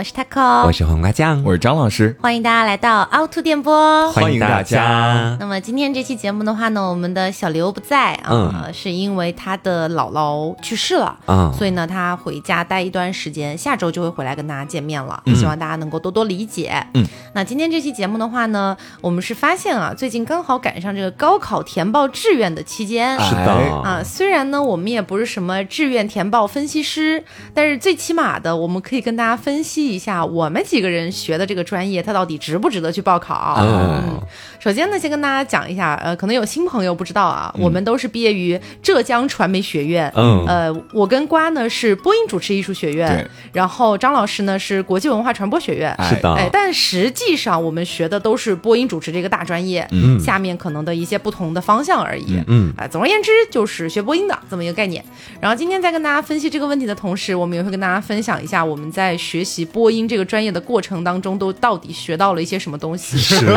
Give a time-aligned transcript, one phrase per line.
[0.00, 5.36] 我是 taco，我是黄瓜酱，我是张老师，欢迎大家来到凹凸电波，欢迎大家。
[5.38, 16.82] 那么今天这期节目的话呢，我们的小刘不在啊，是因为他的姥姥去世了啊，所以呢他回家待一段时间，下周就会回来跟大家见面了，希望大家能够多多理解。
[16.94, 23.52] 嗯，那今天这期节目的话呢，我们是发现啊，最近刚好赶上这个高考填报志愿的期间，是的。
[23.84, 33.56] 啊，虽然呢我们也不是什么志愿填报分析师，但是最起码的我们可以跟大家分析一下，我们几个人学的这个专业，它到底值不值得去报考。
[33.58, 34.20] 嗯，
[34.58, 40.10] 首先呢，先跟大家讲一下，呃，可能有新朋友不知道啊，我们都是毕业于浙江传媒学院。
[40.14, 45.96] 嗯，呃，我跟瓜呢是播音主持艺术学院，然后张老师呢是国际文化传播学院。
[46.08, 52.42] 是的，哎，但实际上我们学的都是播音主持这个大专业，嗯，下面可能的一些不同的方向而已。
[52.48, 55.04] 嗯，啊，总而言之就是学播音的这么一个概念。
[55.40, 63.16] 然后今天在跟大家分析这个问题的同时，我们也会跟大家分享一下我们在学习播音这个专业的过程当中都到底学到了一些什么东西。
[63.16, 63.46] 是。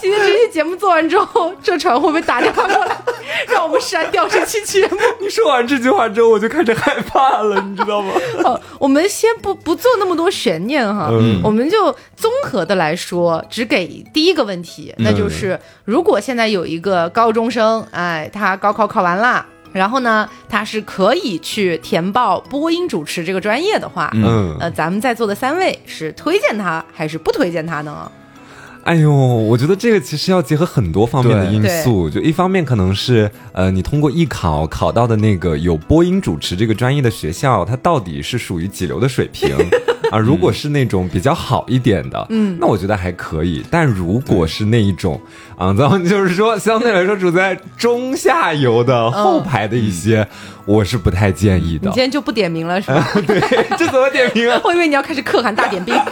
[0.00, 2.96] 今天这期节目做完之后，这船会不会打电话过来，
[3.46, 4.96] 让我们删掉这期节目？
[5.22, 8.12] 你说完这句话之后，我就开始害怕了，你知道吗？
[8.42, 11.08] 好， 我们先不不做那么多悬念哈，
[11.44, 19.46] 我们就综合的来说，只给第一个问题，那就是如果现在有一个高中生，哎，他高考考完了。
[19.72, 28.10] 然后呢，他是可以去填报播音主持这个专业的话，嗯，呃，咱们在座的三位是推荐他还是不推荐他呢？
[28.84, 39.56] 哎呦，我觉得这个其实要结合很多方面的因素，就一方面可能是呃，你通过艺考考到的那个有播音主持这个专业的学校，它到底是属于几流的水平。
[40.12, 43.64] 啊，如果是那种比较好一点的，嗯，那我觉得还可以。
[43.70, 45.18] 但如果是那一种，
[45.56, 50.28] 啊，咱们就是说相对来说处在中下游的后排的一些，
[50.66, 51.88] 我是不太建议的。
[51.88, 53.08] 你今天就不点名了是吧？
[53.26, 53.40] 对，
[53.78, 54.60] 这怎么点名啊？
[54.62, 55.94] 我以为你要开始可汗大点兵，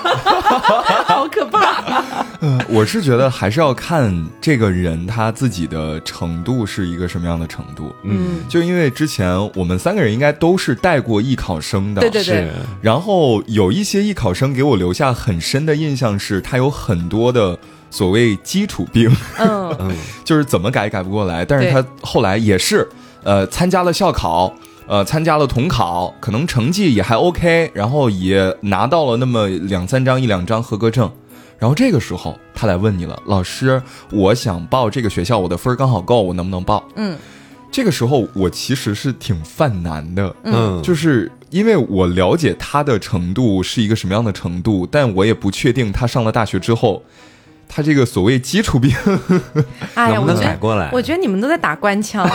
[1.04, 2.02] 好可怕。
[2.40, 7.94] 嗯， 我是觉得还是要看这个人他自己的程度是一个什么样的程度。
[8.04, 12.48] 嗯，就因为之前我们三个人应该都是带过艺考生的，对对对。
[12.80, 13.89] 然后有一些。
[13.90, 17.58] 些艺考生给我留下很深的印象是，他有很多的
[17.90, 19.92] 所谓基础病，嗯，
[20.24, 21.44] 就是怎么改也改不过来。
[21.44, 22.88] 但是他后来也是，
[23.24, 24.54] 呃，参加了校考，
[24.86, 31.10] 呃，参加了统考，可能成绩也还 OK，然后也拿到了那么两三张、一两张合格证。
[31.58, 36.86] 然后这个时候他来问你了，老师，我想报这个学校，我的分刚好够，我能不能报？
[36.94, 37.18] 嗯。
[37.72, 47.02] 这个时候我其实是挺犯难的，嗯，就是因为我了解他的程度是一个什么样的程度，但我也不确定他上了大学之后，
[47.68, 50.90] 他这个所谓基础病能不能改过来？
[50.92, 52.28] 我觉得你们都在打官腔。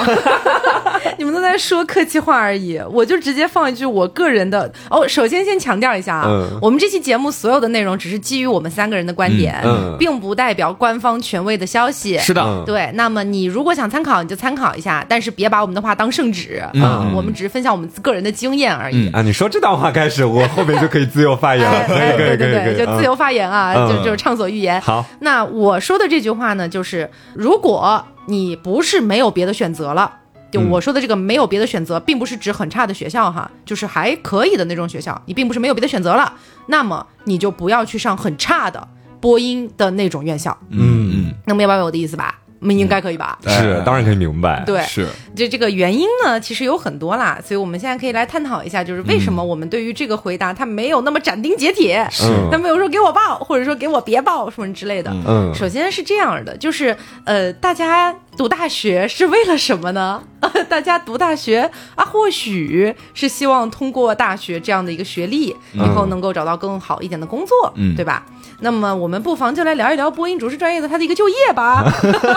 [1.18, 5.08] 你们都在说客气话而已，我就直接放一句我个人的哦。
[5.08, 9.56] 首先先强调一下啊，我们这期节目所有的内容只是基于我们三个人的观点，
[9.98, 12.18] 并不代表官方权威的消息。
[12.18, 12.90] 是的，对。
[12.94, 17.12] 那么你如果想参考，你就参考一下，但是别把我们的话当圣旨啊。
[17.14, 19.22] 我们只是分享我们个人的经验而已啊。
[19.22, 21.86] 你说这段话开始，我后面就可以自由发言了。
[21.88, 24.80] 可以，可以，可以，就自由发言啊，就就畅所欲言。
[24.82, 30.12] 好，那我说的这句话呢，就是如果你不是没有别的选择了。
[30.56, 35.22] 就我说的这个没有别的选择，并不是指很差的学校哈，就是还可以的那种学校。
[35.26, 36.34] 你并不是没有别的选择了，
[36.68, 38.88] 那么你就不要去上很差的
[39.20, 40.58] 播音的那种院校。
[40.70, 42.40] 嗯嗯，能明白我的意思吧？
[42.66, 43.38] 我们应该可以吧？
[43.46, 44.64] 是，当然可以明白。
[44.66, 45.08] 对，是。
[45.36, 52.04] 就这个原因呢，其实有很多啦，所以我们现在可以来探讨一下，就是为什么我们对于这个回答，他没有那么斩钉截铁，
[52.52, 55.12] 他没有说给我报，或者说给我别报什么之类的。
[55.28, 60.24] 嗯，首先是这样的，就是呃，大家读大学是为了什么呢？
[60.68, 68.26] 大家读大学啊，或许是希望通过大学这样的一个学历，以后能够找到更好一点的工作，嗯对吧？
[68.60, 71.86] 那么我们不妨就来聊一聊播音主持专业的他的一个就业吧。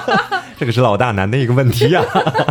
[0.58, 2.02] 这个是老大难的一个问题呀。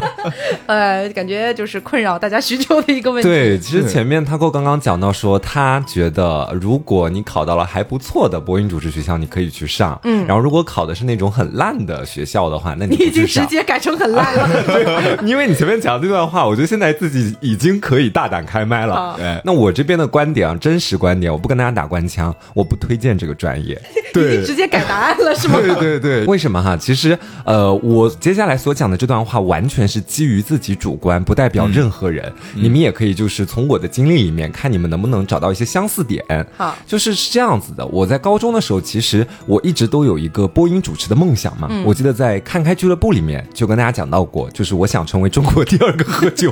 [0.66, 3.27] 呃，感觉就是困扰大家许久的一个问题。
[3.30, 10.00] 对，其实前面他哥刚刚讲到说，他觉得如果你考到了还不错的播音主持学校，你可以去上。
[10.03, 10.25] 嗯。
[10.25, 15.18] 然后如果考的是那种很烂的学校的话，那你已经直接改成很烂了。
[15.24, 19.15] 因为你前面讲的这段话，我觉得现在自己已经可以大胆开麦了。
[19.18, 19.41] 对。
[19.44, 23.81] 那我这边的观点啊，真实观点，我不跟大家打官腔，我不推荐这个专业。
[24.13, 25.59] 对，直接改答案了是吗？
[25.59, 26.75] 对对对，为什么哈？
[26.75, 32.31] 其实呃，我接下来所讲的这段话完全是基于自己主观，不代表任何人。
[32.56, 36.24] 你们也可以就是从我的经历里面看，你们能不能找到一些相似点。
[36.56, 37.86] 好，就是是这样子的。
[37.88, 41.69] 我在高中的时候，其实我一直都有一个播音主持的梦想嘛。
[41.86, 46.51] 我记得在看开俱乐部里面就跟大家讲到过，就是我想成为中国第二个喝酒。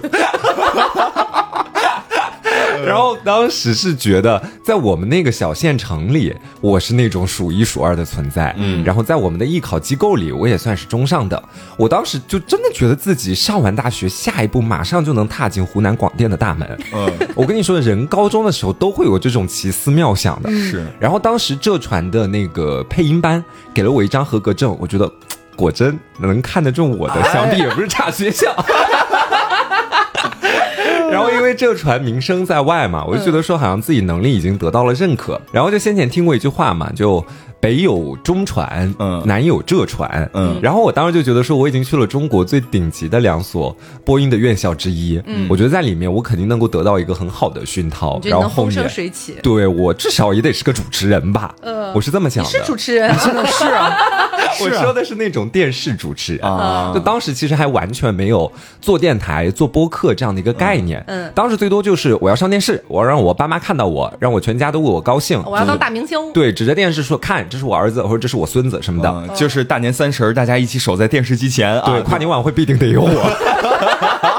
[2.88, 8.54] 然后当时是觉得，在我们那个小县城里，我是那种数一数二的存在。
[8.58, 11.42] 嗯，然后在我们的艺考机构里，我也算是中上的。
[11.78, 16.78] 我当时就真的觉得自己上完大学，下一步马上就能踏进湖南广电的大门。
[16.94, 20.50] 嗯， 我跟你说，人高中的时候都会有这种奇思妙想的。
[20.52, 20.86] 是。
[21.00, 23.44] 然后当时浙传的那个配音班
[23.74, 25.12] 给了我一张合格证，我觉得。
[25.58, 28.54] 果真能看得中我的，想必也不是差学校。
[31.12, 35.40] 然后因为这船名声在外嘛，我就觉得说好像自己能力已经得到了认可。
[35.52, 37.26] 然后就先前听过一句话嘛，就。
[37.66, 53.98] 北有中传，嗯，南有浙传，嗯，然后我当时就觉得说，我已经去了中国最顶级的两所播音的院校之一，嗯，我觉得在里面我肯定能够得到一个很好的熏陶，然后后面水起，对我至少也得是个主持人吧，呃， 我是这么想的，是主持人，是 是啊，
[54.62, 56.46] 我说的是那种电视主持人。
[56.46, 67.44] 啊，就当时其实还完全没有做电台、做播客这样的一个概念，嗯，当时最多就是我要上电视，我要让我爸妈看到我，让我全家都为我高兴，我要当大明星，对，指着电视说看。
[67.56, 74.35] 这是我儿子，或者这是我孙子什么的，就是大年三十大家一起守在电视机前，对，跨年晚会必定得有我。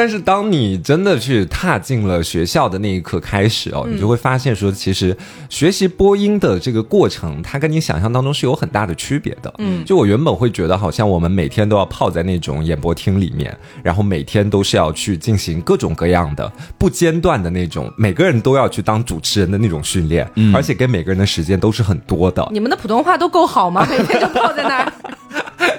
[0.00, 5.14] 但是当你真的去踏进了学校的那一刻开始哦，你就会发现说，其实
[5.50, 9.52] 学习播音的这个过程，它跟你想象当中是有很大的区别的。
[9.58, 22.48] 嗯，就我原本会觉得，好像我们每天都要泡在那种演播厅里面，然后每天都是要去进行各种各样的不间断的那种，每个人都要去当主持人的那种训练，而且给每个人的时间都是很多的。
[22.50, 23.86] 你们的普通话都够好吗？
[23.90, 24.92] 每天就泡在那儿。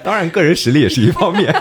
[0.03, 1.53] 当然，个人实力也是一方面，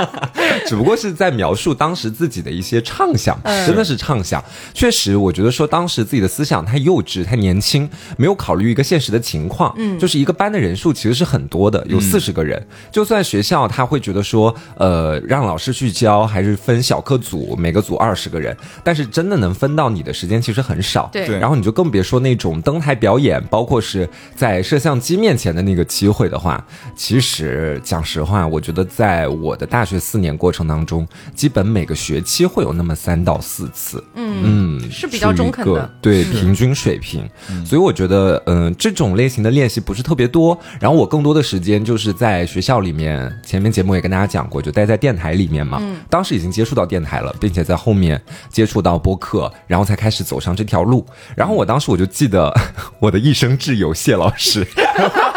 [0.66, 4.42] 只不过是在描述当时自己的一些畅想，真的是畅想。
[4.72, 9.74] 确实，我觉得说当时自己的思想太幼稚、太年轻，没有考虑一个现实的情况。
[9.76, 12.64] 嗯，就是一个班的人数其实是很多的，有四十个人。
[12.92, 21.08] 就算学校他会觉得说，呃，让老师去教，还是分小课组，每个组二十个人，但是真的能分到你的时间其实很少。
[21.12, 26.64] 对，然后你就更别说那种登台表演，包括是在摄像机面前的那个机会的话，
[26.94, 27.79] 其实。
[27.82, 37.28] 讲实话，我觉得在我的大学四年过程当中，基本每个学期会有那么三到四次，嗯，是比较中肯的，对平均水平。
[37.64, 40.58] 所以我觉得，嗯，这种类型的练习不是特别多。
[40.78, 45.80] 然后我更多的时间就是在学校里面，前面节目也跟大家讲过，就待在电台里面嘛。
[46.08, 51.04] 当时已经接触到电台了，并且在后面接触到播客，然后才开始走上这条路。
[51.36, 52.52] 然后我当时我就记得
[52.98, 54.66] 我的一生挚友谢老师。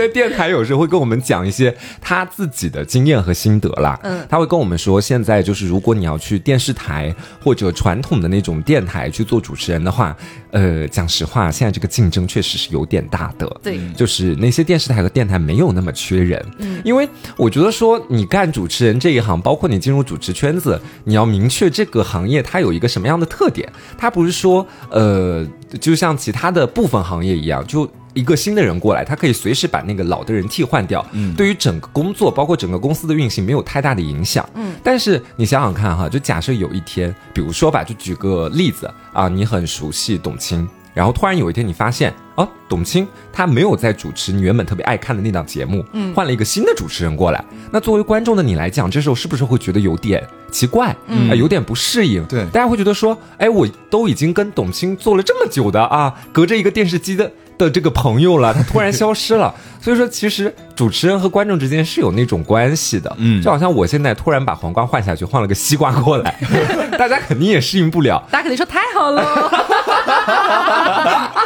[0.00, 4.00] 在电台有时候会跟我们讲一些他自己的经验和心得啦。
[4.02, 7.14] 嗯，他会跟我们说，现在就是如果你要去电视台
[7.44, 10.16] 或者传统的那种电台去做主持人的话，
[10.52, 13.46] 呃，讲实话，现在这个竞争确实是有点大的。
[13.62, 16.42] 对，就是那些电视台和电台没有那么缺人。
[16.58, 17.06] 嗯，因为
[17.36, 23.70] 我觉得说你干主持人这一行，包括你进入主持圈子，你要明确这个行业它有一个什么样的特点。
[23.98, 25.46] 它不是说呃，
[25.78, 27.86] 就像其他的部分行业一样，就。
[28.12, 34.74] 一个新的人过来，他可以随时把那个老的人替换掉，嗯，对于整个工作，包括整个公司的运行，没有太大的影响，嗯。
[34.82, 52.24] 但是你想想看哈，就假设有一天，比如说吧，就举个例子啊，你很熟悉董卿，然后突然有一天你发现，哦，董卿他没有在主持你原本特别爱看的那档节目，嗯，换了一个新的主持人过来，那作为观众的你来讲，这时候是不是会觉得有点奇怪，嗯，有点不适应？
[52.24, 57.30] 对，大家会觉得说，哎，我都已经跟董卿做了这么久的啊，隔着一个电视机的。
[57.66, 66.34] 的这个朋友了， 他突然消失了，所以说其实主持人和观众之间是有那种关系的，嗯，就好像我现在突然把黄瓜换下去，换了个西瓜过来，
[66.98, 69.22] 大家肯定也适应不了，大家肯定说太好了。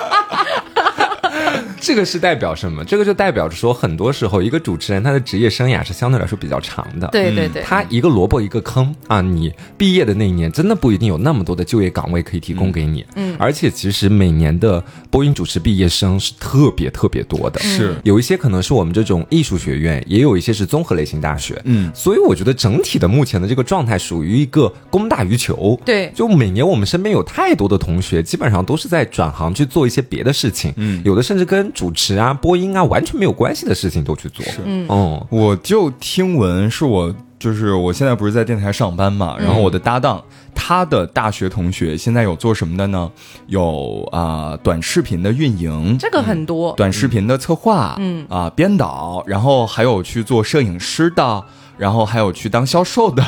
[1.95, 2.85] 这个是代表什么？
[2.85, 7.07] 这个就代表着说，很多时候一个主持人他的职业生涯是相对来说比较长的。
[7.13, 9.21] 对对对，他一个萝卜一个坑啊！
[9.21, 13.07] 你毕业的那一年，真的不一定有那么多的就业岗位可以提供给你。
[13.15, 17.61] 嗯，而且其实每年的播音主持毕业生是特别特别多的。
[17.61, 21.63] 是有一些可能是我们这种艺术学院，也有一些是综合类型大学。
[21.63, 25.81] 嗯，所以我觉得整体的目前的这个状态属于一个供大于求。
[25.85, 30.75] 对，就每年我们身边有太多的同学，基本上都是在转行去做一些别的事情。
[30.77, 40.23] 嗯，有的甚至跟主持啊、播音啊完全没有关系的事情都去做，嗯，哦，我就听闻是我就是我现在不是在电台上班嘛，然后我的搭档
[40.55, 43.11] 他的大学同学现在有做什么的呢？
[43.49, 48.27] 有啊，短视频的运营，这个很多，短视频的策划，嗯。
[48.31, 51.45] 啊，编导，然后还有去做摄影师的，
[51.77, 53.23] 然后还有去当销售的。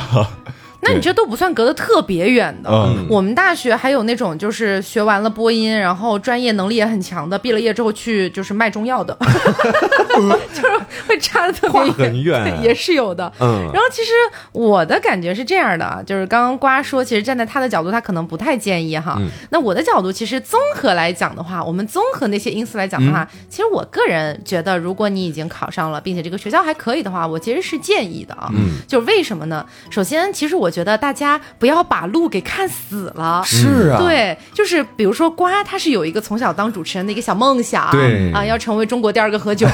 [0.81, 2.69] 那你这都不算隔得特别远的。
[3.09, 9.17] 我们大学还有那种就是学完了播音，然后专业能力也很强的，毕了业之后去就是卖中药的
[10.53, 13.31] 就是会差的特别很远，也是有的。
[13.39, 14.11] 嗯，然后其实
[14.51, 19.19] 我的感觉是这样的，就是刚刚瓜说，其实站在他的角度，他可能不太建议哈。
[19.49, 28.49] 那我的角度，其实综合来讲的话，我们综合那些因素来讲的话，其实我个人觉得，如果你已经考上了，并且这个学校还可以的话，我其实是建议的啊。
[28.53, 29.65] 嗯，就是为什么呢？
[29.89, 33.41] 首先，其实我觉得大家不要把路给看死了。
[33.45, 39.67] 是啊，对，就是比如说瓜，他是有一个从小当主持人的一个小梦想，对啊，要成为中国第二个何炅，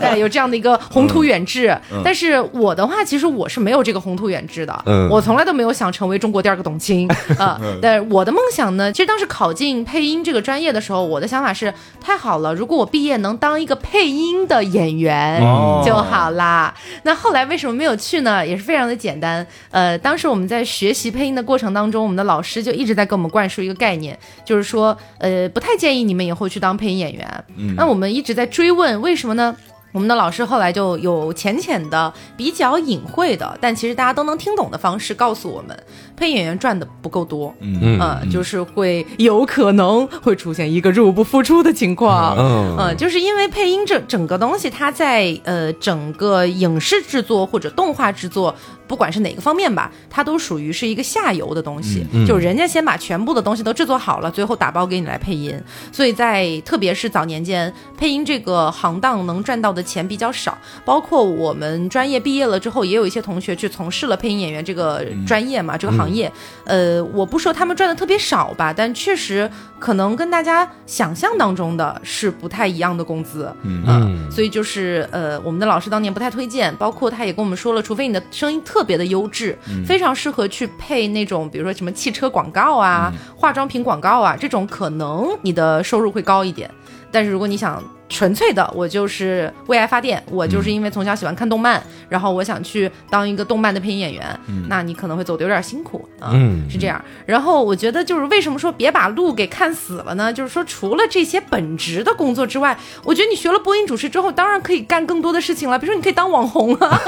[0.00, 1.76] 对， 有这样的一个宏图远志。
[2.04, 7.08] 但是我的话，其实我是没有这个宏图远志的，嗯，我从来都没有想成为中国第二个董卿
[7.38, 7.60] 啊。
[7.80, 15.40] 但我的梦想呢，其实当时考进配音这个专业的时候，我的想法是太好了，如果我毕业能当一个配音的演员
[15.84, 16.74] 就好啦。
[17.02, 18.46] 那后来为什么没有去呢？
[18.46, 27.44] 也是非常的简单，呃，当时我们在学习配音的过程当中，我们的老师就一直在给我们灌输一个概念，就是说，呃，不太建议你们以后去当配音演员。
[27.76, 29.56] 那我们一直在追问为什么呢？
[29.92, 35.74] 我们的老师后来就有浅浅的、比较隐晦的，但其实大家都能听懂的方式告诉我们，
[36.14, 42.36] 配音演员赚的不够多，嗯嗯，就是会有可能会出现一个入不敷出的情况，
[42.78, 48.54] 嗯，就是因为配音这整个东西，它在呃整个影视制作或者动画制作。
[48.86, 55.60] 不管是哪个方面吧，它都属于是一个下游的东西，就是人家先把全部的东西都制作好了，最后打包给你来配音。
[55.90, 60.56] 所以在特别是早年间，配音这个行当能赚到的钱比较少。
[60.84, 66.30] 包括我们专业毕业了之后，也有一些同学去从事了配音演员这个专业嘛，这个行业。
[66.64, 69.50] 呃，我不说他们赚的特别少吧，但确实
[69.80, 73.52] 可能跟大家想象当中的是不太一样的工资。
[73.62, 78.75] 嗯，所以就是呃，我们的老师当年不太推荐，包括他也跟我们说了，除非你的声音特。
[78.76, 79.56] 特别的优质，
[79.86, 86.70] 非常适合去配那种，比如说什么汽车广告啊、化妆品广告啊，这种可能你的收入会高一点。
[87.10, 90.22] 但是如果你想，纯粹的，我就是为爱发电。
[90.30, 94.22] 我就是因为从小喜欢看动漫，然后我想去当一个动漫的配音演员。
[94.46, 96.32] 嗯那你可能会走的有点辛苦啊，
[96.70, 97.02] 是这样。
[97.24, 100.32] 然后我觉得就是为什么说别把路给看死了呢？
[100.32, 105.78] 就是说除了这些本职的工作之外，我觉得你学了播音主持之后，当然可以干更多的事情了。
[105.78, 107.00] 比如说你可以当网红啊！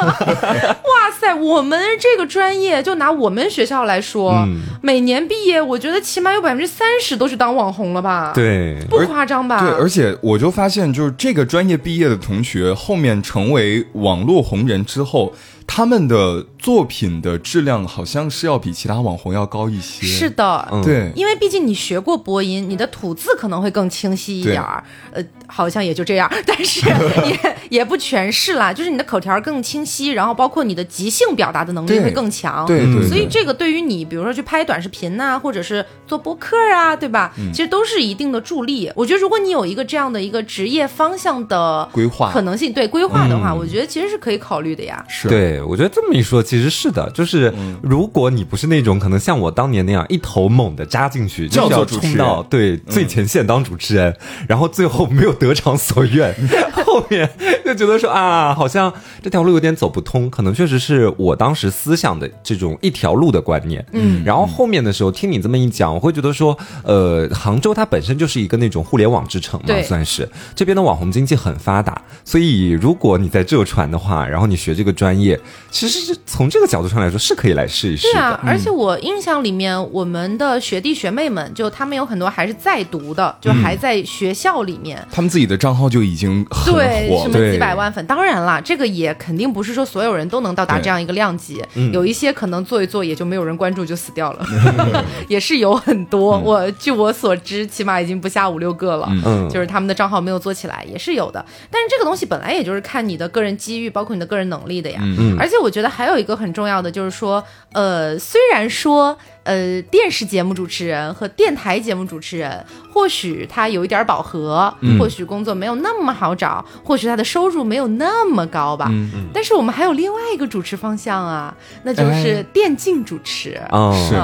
[0.82, 4.46] 哇塞，我们这个专业就拿我们学校来说，
[4.82, 8.32] 每年毕业，我觉得起码有百分之三十都是当网红了吧？
[8.34, 9.60] 对，不夸张吧？
[9.60, 10.87] 对，而且我就发现。
[10.92, 15.34] 就是这个专业毕业的同学，后面成为网络红人之后。
[15.70, 20.04] 他们的作品的质量好像是要比其他网红要高一些。
[20.04, 24.82] 是的，对，因为毕竟你学过播音，你的吐字可能会更清晰一点儿。
[25.12, 28.72] 呃，好像也就这样， 但是也 也不全是啦。
[28.72, 32.66] 就是你的口条更清晰，然后包括你的即兴表达的能力会更强。
[32.66, 33.06] 对对。
[33.06, 37.32] 所以这个对于你，比如说去拍短视频呐，或者是做播客啊，对吧？
[37.52, 38.90] 其实都是一定的助力。
[38.96, 45.04] 我觉得如果你有一个这样的一个职业方向的规划可能性，对规划的话，我觉得其实是可以考虑的呀。
[45.08, 45.57] 是对。
[45.66, 54.14] 我觉得这么一说，其实是的，就是如果你不是那种可能像我当年那样一头猛的扎进去，就要冲到对最前线当主持人，
[54.48, 56.34] 然后最后没有得偿所愿，
[56.84, 57.28] 后面
[57.64, 63.84] 就觉得说啊，好像这条路有点走不通，可能确实是我当时思想的这种一条路的观念。
[63.92, 70.28] 嗯，然后后面的时候听你这么一讲，我会觉得说，呃，杭州它本身就是一个那种互联网之城嘛，算是。
[70.54, 75.38] 这边的网红经济很发达，所以如果你在浙传的话，然后你学这个专业。
[75.70, 78.12] 其实是从这个角度上来说，是可以来试一试的。
[78.12, 85.06] 对啊，而且我印象里面，我们的学弟学妹们，就他们有很多还是在读的，就还在学校里面。
[85.10, 88.04] 他们自己的账号就已经很火，什么几百万粉。
[88.06, 91.62] 当然啦，这个也肯定不是说所有人都能到达这样一个量级，
[91.92, 94.46] 有一些可能做一做也就没有人关注就死掉了，
[95.28, 96.38] 也是有很多。
[96.38, 99.08] 我据我所知，起码已经不下五六个了。
[99.24, 101.44] 嗯，就是他们的账号没有做起来，也是有的。
[101.70, 104.98] 但是这个东西本来也就是看你的个人机遇，包括你的个人能力的呀。
[105.02, 105.58] 嗯，而且。
[105.58, 109.18] 我觉得还有一个很重要的，就是说，呃，虽然说。
[109.48, 112.62] 呃，电视节目主持人和电台节目主持人，
[112.92, 118.88] 或许他有一点饱和，或许工作没有那么好找，或许他的收入没有那么高吧。
[118.90, 119.24] 嗯嗯。
[119.32, 123.58] 但是我们还有另外一个主持方向啊，那就是电竞主持。
[123.70, 124.16] 哦，是。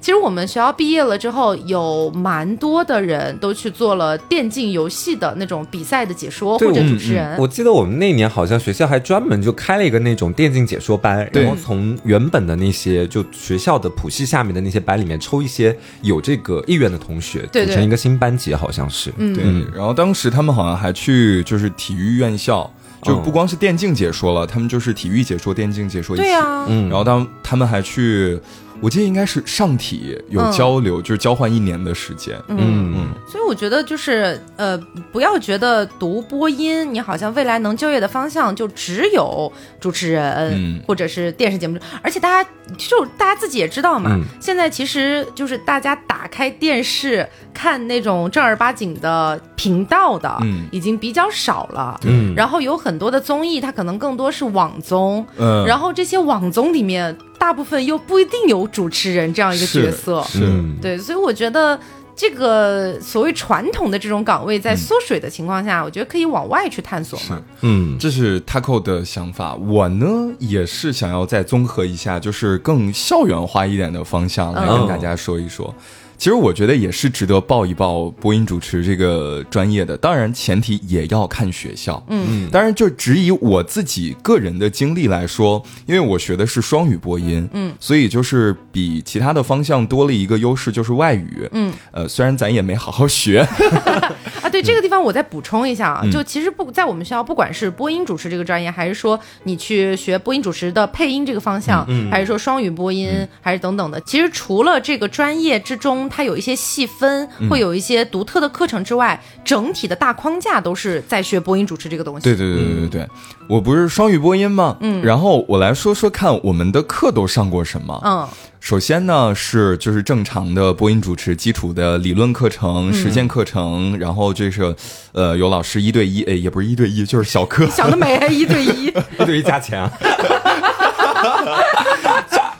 [0.00, 7.38] 其实我们学校毕业了之后，有蛮多的人都去做了电竞游戏的那种比赛的解说或者主持人。
[7.38, 14.71] 我记得我们那年好像学校还专门就开了一个那种电竞解说班，然后从原本的那些就学校的谱系下面的那。
[14.72, 19.10] 些班里面抽一些有这个意愿的同学，组成一个新班级，好像是。
[19.12, 22.68] 对，然后当时他们好像还去就是体育院校
[23.02, 26.24] 就不光是电竞解说了，他们就是体育解说、电竞解说一起。
[26.24, 28.40] 对啊，然后当他们还去。
[28.82, 32.36] 我记得应该是上体有交流，就是交换一年的时间。
[32.48, 34.76] 嗯嗯，所以我觉得就是呃，
[35.12, 41.78] 不要觉得读播音，你好像未来能就业的方向就只有主持人或者是电视节目。
[42.02, 47.24] 而且大家就大家自己也知道嘛，现在其实就是大家打开电视
[47.54, 50.36] 看那种正儿八经的频道的，
[50.72, 52.00] 已经比较少了。
[52.02, 55.24] 嗯，然后有很多的综艺，它可能更多是网综。
[55.36, 57.16] 嗯，然后这些网综里面。
[57.42, 60.48] 大部分又不一定有主持人这样一个角色，是，
[60.80, 61.76] 对，所以我觉得
[62.14, 67.42] 这个所谓传统的这种岗位在缩水的情况下，我觉得可以往外去探索嘛。
[67.62, 69.56] 嗯，这是 Taco 的想法。
[69.56, 75.74] 我呢也是想要再综合一下，就是更校园化一点的方向来跟大家说一说。
[76.22, 82.00] 其实我觉得也是值得报一报播音主持这个专业的，当然前提也要看学校。
[82.06, 91.48] 嗯，当然就只以我自己个人的经历来说，因为我学的是双语播音，嗯，所以就是比其他的方向多了一个优势，就是外语。
[91.50, 93.40] 嗯，呃，虽然咱也没好好学。
[94.42, 103.10] 啊，对这个地方我再补充一下啊，就其实不在我们学校，不管是播音主持这个专业，还是说你去学播音主持的配音这个方向，嗯还是说双语播音，
[103.40, 106.08] 还是等等的，其实除了这个专业之中。
[106.14, 112.24] 它有一些细分，会有一些独特的课程之外，整体的大框架都是在学播音主持这个东西。
[112.24, 113.08] 对对对对对对，
[113.48, 114.76] 我不是双语播音吗？
[114.80, 117.98] 嗯，然后我来说说看，我们的课都上过什么？
[118.04, 118.28] 嗯，
[118.60, 124.76] 首先呢是就是正常的播音主持基础的理论课程、实践课程，然后这是
[125.12, 127.66] 呃有老师一对一，哎也不是一对一，就是小课。
[127.72, 128.86] 想得美，一对一，
[129.18, 129.90] 一对一加钱啊。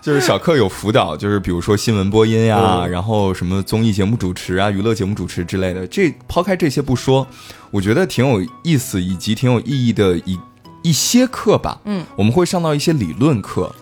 [0.03, 5.87] 就是小课有辅导，就是比如说新闻播音呀，然后什么综艺节目主持啊、娱乐节目主持之类的。
[5.87, 7.25] 这抛开这些不说，
[7.71, 10.37] 我觉得挺有意思以及挺有意义的一
[10.83, 11.81] 一些课吧。
[11.85, 13.73] 嗯，我们会上到一些理论课，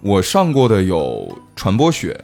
[0.00, 2.20] 我上过的有传播学。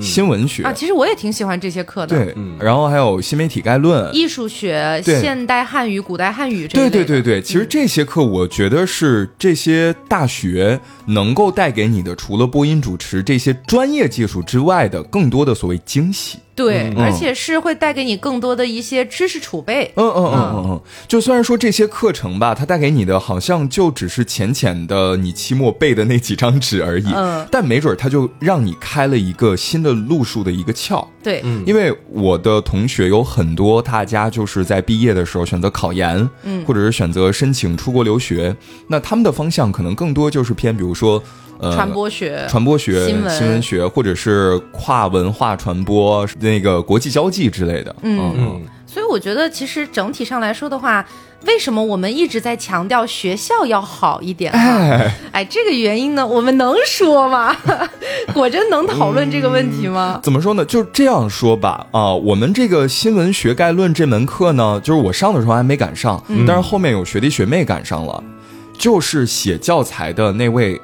[0.00, 0.62] 新闻学。
[0.62, 2.16] 啊，其实我也挺喜欢这些课的。
[2.16, 16.38] 对，然后还有新媒体概论、艺术学、现代汉语、古代汉语这对对对对，其实这些课我觉得是这些大学能够带给你的，除了播音主持这些专业技术之外的，更多的所谓惊喜。
[16.56, 19.92] 对，而且是会带给你更多的一些知识储备。
[19.94, 20.80] 嗯嗯嗯嗯嗯。
[21.06, 27.12] 就虽然说这些课程吧，它带给你的好像就只是浅浅的你期末背的那几张纸而已。
[27.14, 27.46] 嗯。
[27.52, 31.06] 但没准它就让你开了一个新的路数的一个窍。
[31.22, 31.44] 对。
[31.66, 38.56] 因为我的同学有很多，大家就是在毕业的时候选择考研，嗯，或者是选择申请出国留学，
[38.88, 41.22] 那他们的方向可能更多就是偏，比如说。
[41.58, 47.94] 呃，传播学、传播学、新闻学，或者是跨文化传播、那个国际交际之类的。
[48.02, 48.62] 嗯嗯。
[48.86, 51.04] 所以我觉得，其实整体上来说的话，
[51.44, 54.50] 为什么我们一直在强调学校要好一点？
[54.52, 57.54] 哎，哎，这个原因呢，我们能说吗？
[58.32, 60.18] 果真能讨论这个问题吗？
[60.22, 60.64] 怎么说呢？
[60.64, 61.86] 就这样说吧。
[61.90, 68.24] 啊，我们这个新闻学概论这门课呢，就是我上的时候还没赶上，但是后面有学弟学妹赶上了，
[68.78, 70.80] 就是写教材的那位。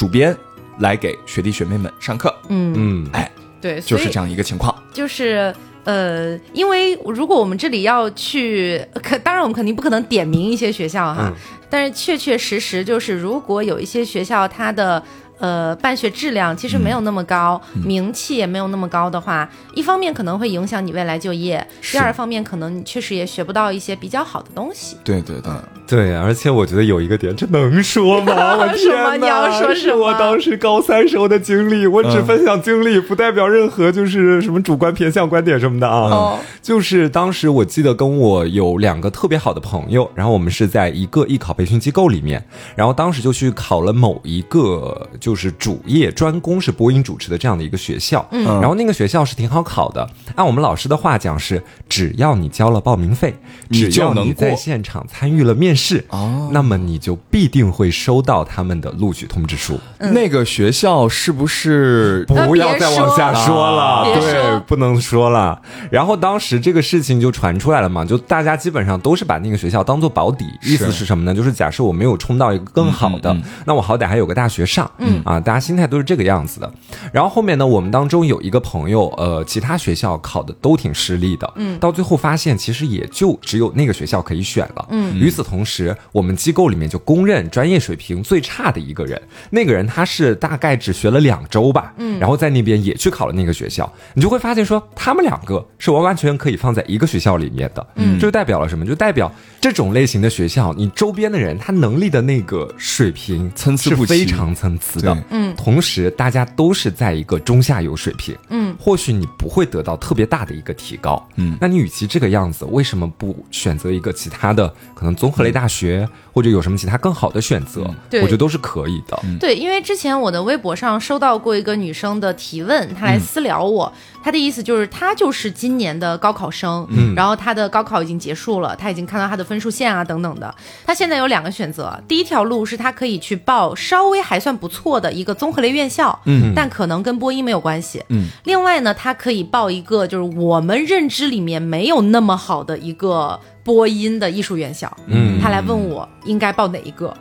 [0.00, 0.34] 主编
[0.78, 4.74] 来给学弟学妹们上课，嗯嗯，哎，对，就是这样一个情况。
[4.94, 11.30] 就是呃，因为如果我们这里要去，可当然我们肯定不可能点名一些学校哈，
[11.68, 15.02] 但是确确实实就是，如果有一些学校它的。
[15.40, 24.96] 呃，办学质量其实没有那么高，名气也没有那么高的话，一方面可能会影响你未来就业，第二方面可能你确实也学不到一些比较好的东西。
[25.02, 25.52] 对对对
[25.86, 28.56] 对，而且我觉得有一个点，这能说吗？
[28.60, 29.74] 我天哪！
[29.74, 36.38] 是我当时高三时候的经历，我只分享经历，不代表任何就是什么主观偏向观点什么的啊。
[36.60, 42.44] 就是当时我记得跟我有两个特别好的朋友，然后我们是在一个艺考培训机构里面，
[42.76, 45.29] 然后当时就去考了某一个就。
[45.30, 50.04] 就是主业专攻是播音主持的这样的一个学校，嗯，然后那个学校是挺好考的。
[50.34, 53.32] 按我们老师的话讲是，只要你交了报名费，
[53.70, 59.78] 只要你在现场参与了面试，哦，那么你就必定会收到他们的录取通知书。
[60.00, 64.04] 那个学校是不是 不要再往下说了？
[64.18, 65.62] 对，不能说了。
[65.92, 71.32] 然后当时这个事情就传出来了嘛，就大家基本上都是把那个学校当做保底，意思是什么呢？
[71.32, 75.19] 就是假设我没有冲到一个更好的，那我好歹还有个大学上，嗯。
[75.24, 76.72] 啊，大家心态都是这个样子的。
[77.12, 84.86] 然后后面呢，我们当中有一个朋友，呃，其他学校考的都挺失利的，嗯，到最后发现其实也就只有那个学校可以选了。
[84.90, 97.86] 嗯，与此同时，我们机构里面就公认专业水平最差的一个人，那个人他是大概只学了两周吧，嗯，然后在那边也去考了那个学校，你就会发现说他们两个是完完全全可以放在一个学校里面的。
[97.96, 98.84] 嗯，这就代表了什么？
[98.84, 105.09] 就代表这种类型的学校，你周边的人他能力的那个水平参差不齐，非常参差的。
[105.30, 108.36] 嗯，同时大家都是在一个中下游水平。
[108.48, 111.26] 嗯，或许你不会得到特别大的一个提高。
[111.36, 117.82] 嗯，那你与其这个样子，为什么不选择一个其他的可能综合类大学，或者有什么其他更好的选择？
[118.12, 119.18] 我觉得都是可以的。
[119.38, 130.54] 对，因为之前我的微博上收到过一个女生的提问，她来私聊我，她的意思就是她就是今年的高考生，嗯，然后她的高考已经结束了，她已经看到她的分数线啊等等的，
[130.86, 147.14] 她现在有两个选择，第一条路是她可以去报稍微还算不错的一个综合类院校，嗯，但可能跟播音没有关系，嗯，另外呢，她可以报一个就是我们认知里面没有那么好的一个播音的艺术院校，嗯，他来问我应该报哪一个。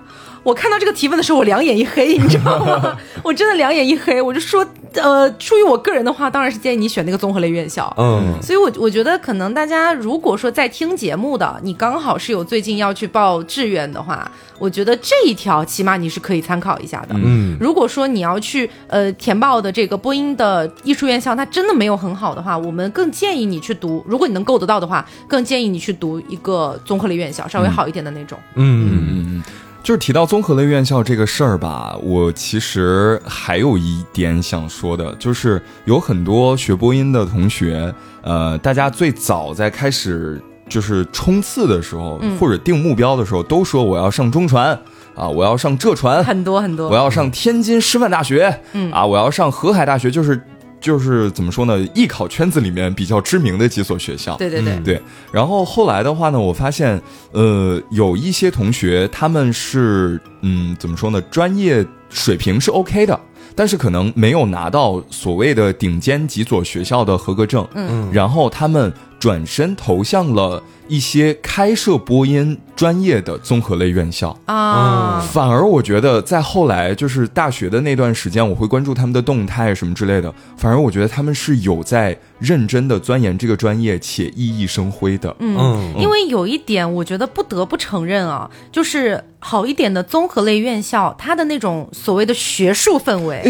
[0.43, 2.97] 我看到这个提问的时候，我两眼一黑， 你知道吗？
[3.23, 7.93] 我真的两眼一黑，我就说，呃，出于我个人的话，当然是建议你选那个综合类院校。
[7.97, 17.15] 嗯，所以，我我觉得可能大家如果说在听节目的，你刚好是有最近要去报志愿的话，我觉得这一条起码你是可以参考一下的。
[17.15, 24.03] 嗯，如果说你要去呃填报的这个播音的艺术院校，它真的没有很好的话，我们更建议你去读。
[24.07, 28.39] 如果你能够得到的话，更建议你去读一个综合类院校，稍微好一点的那种。
[28.55, 29.43] 嗯嗯嗯。
[29.81, 44.77] 就是提到综合类院校这个事儿吧，我其实还有一点想说的，就是有很多学播音的同学，呃，大家最早在开始就是冲刺的时候，或者定目标的时候，都说我要上中传
[45.15, 48.91] 啊，我要上浙传，很多很多，我要上天津师范大学，嗯。
[48.91, 50.39] 啊，我要上河海大学，就是。
[50.79, 51.79] 就是怎么说呢？
[51.93, 55.01] 艺考圈子里面比较知名的几所学校，对对对对。
[55.31, 61.21] 然后后来的话呢，我发现，呃，有一些同学他们是，嗯，怎么说呢？
[61.23, 63.19] 专业水平是 OK 的，
[63.55, 67.67] 但是可能没有拿到所谓的顶尖几所学校的合格证。
[67.75, 70.63] 嗯，然后他们转身投向了。
[70.87, 80.33] 一些开设播音专业的综合类院校啊，反而我觉得在后来就是大学的那段时间，我会关注他们的动态什么之类的。
[80.57, 85.35] 反而我觉得他们是有在认真的钻研这个专业且熠熠生辉的。
[85.37, 93.43] 嗯，因为有一点，我觉得不得不承认啊，就是好一点的综合类院校，它的那种所谓的学术氛围，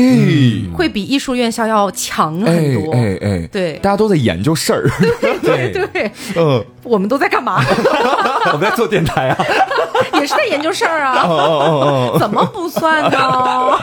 [0.74, 2.92] 会比艺术院校要强很多。
[2.92, 4.92] 哎哎，对，大家都在研究事儿。
[5.42, 5.88] 对对。
[5.88, 7.30] 对，嗯，我们都在。
[7.30, 7.62] 干嘛？
[8.52, 9.38] 我们在做电台啊，
[10.20, 12.18] 也是在研究事儿啊。
[12.18, 13.78] 怎么不算呢？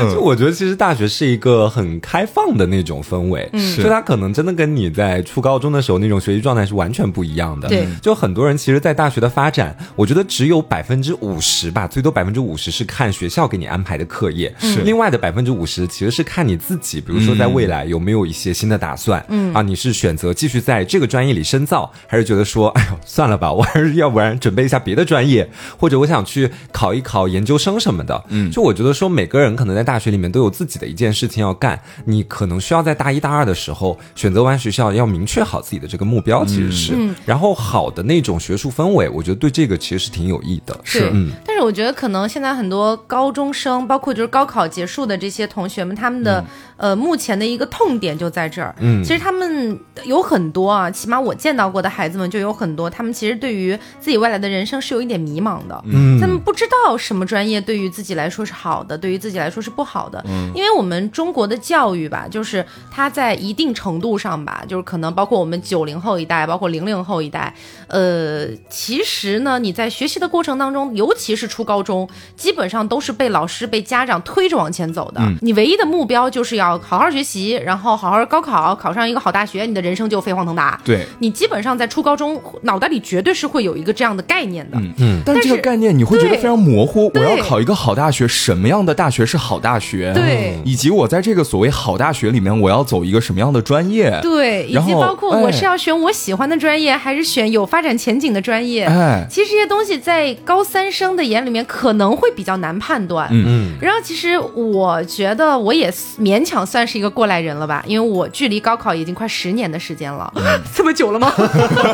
[0.12, 7.68] 就我觉得，其实大学是一个很开放的那种氛围，就它可能真的跟你在初高中的时候那种学习状态是完全不一样的。
[7.68, 14.80] 对，就很多人其实，在大学的发展，我觉得只有百分之五十吧，最多百分之五十是看学校给你安排的课业，是。
[14.80, 19.24] 另外的百分之五十其实是看你自己，比如说在未来有没有一些新的打算。
[19.28, 19.54] 嗯。
[19.54, 22.40] 啊，你是选择继续在这个专业里深造，还是觉得？
[22.50, 28.20] 说， 哎呦，算了吧， 我还是要不然准备一下别的专业，或者我想去考一考研究生什么的。
[28.28, 36.94] 嗯，就我觉得说，每个人可能在大学里面都有自己的一件事情要干，你可能需要在大一大二的时候选择完学校，要明确好自己的这个目标，其实是。
[37.24, 40.76] 然后好的那种学术氛围，我觉得对这个其实是挺有益的。
[40.82, 41.30] 是，嗯。
[41.44, 46.44] 但是我觉得可能现在很多高中生，包括就是高考结束的这些同学们，他们的
[46.76, 48.74] 呃目前的一个痛点就在这儿。
[48.80, 52.30] 嗯，其实他们有很多啊，起码我见到过的孩子们。
[52.30, 67.52] 就有很多，他们其实对于自己未来的人生是有一点迷茫的，嗯，他们不知道什么专业对于自己来说是好的，对于自己来说是不好的，嗯，因为我们中国的教育吧，就是它在一定程度上吧，就是可能包括我们九零后一代，包括零零后一代，
[67.88, 82.16] 呃，其实呢，你在学习的过程当中，尤其是初高中，基本上都是被老师、被家长推着往前走的，你唯一的目标就是要好好学习，然后好好高考，考上一个好大学，你的人生就飞黄腾达，对你基本上在初高。
[82.20, 87.10] 中脑袋里绝对是会有一个这样的概念的，嗯嗯，但是这个概念你会觉得非常模糊。
[87.14, 90.12] 我要考一个好大学，什么样的大学是好大学？
[90.12, 94.18] 对，以及我在这个所谓好大学里面，我要走一个什么样的专业？
[94.20, 98.84] 对，以及包括我是要选我喜欢的专业，还是选有发展前景的专业？
[98.84, 103.26] 哎，其实这些东西在高三生的眼眼里面可能会比较难判断。
[103.30, 103.78] 嗯嗯。
[103.80, 110.30] 然后其实我觉得我也勉强算是一个过来人了吧，因为我距离高考已经快十年的时间了，
[110.74, 111.32] 这么久了吗？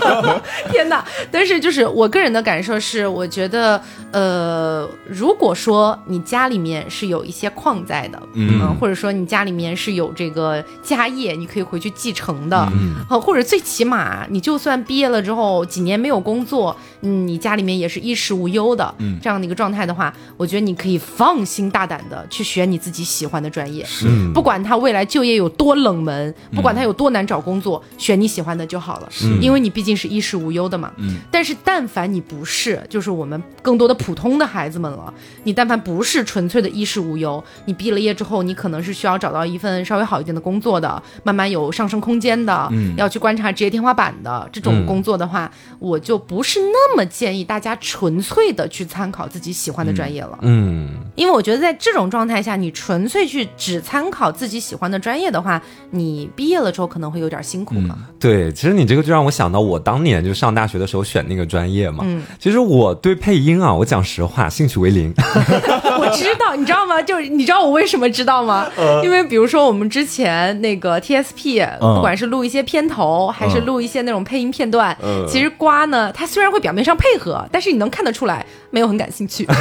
[0.71, 1.05] 天哪！
[1.31, 3.81] 但是就是我个人的感受是，我觉得
[4.13, 35.13] 呃，如果说你家里面是有一些矿在的，嗯，或者说你家里面是有这个家业，你可以回去继承的，嗯，或者最起码你就算毕业了之后几年没有工作，嗯，你家里面也是衣食无忧的，嗯，这样的一个状态的话，我觉得你可以放心大胆的去选你自己喜欢的专业，是，不管他未来就业有多冷门，不管他有多难找工作，选你喜欢的就好了，是，因为你毕竟是衣食无忧的嘛，嗯，但是但凡你不是，就是我们更多的普通的孩子们了，
[35.45, 55.61] 你但凡不是纯粹的衣食无忧，你毕了业之后，你可能是需要找到一份稍微好一点的工作的，慢慢有上升空间的，嗯，要去观察职业天花板的这种工作的话，我就不是那么建议大家纯粹的去参考自己喜欢的专业了，嗯，因为我觉得在这种状态下，你纯粹去只参考自己喜欢的专业的话，
[55.91, 57.99] 你毕业了之后可能会有点辛苦嘛。
[58.19, 65.13] 对，其实你这个就让我想到我当年就上大学的时候选那个专业嘛，嗯，其实我对配音啊，我讲实话，兴趣为零。
[65.99, 67.01] 我知道，你知道吗？
[67.03, 68.67] 就是你知道我为什么知道吗？
[69.03, 74.97] 因为比如说我们之前那个 TSP，不管是录一些片头，还是录一些那种配音片段，
[75.29, 79.47] 其实瓜呢，他虽然会表面上配合，但是你能看得出来没有很感兴趣。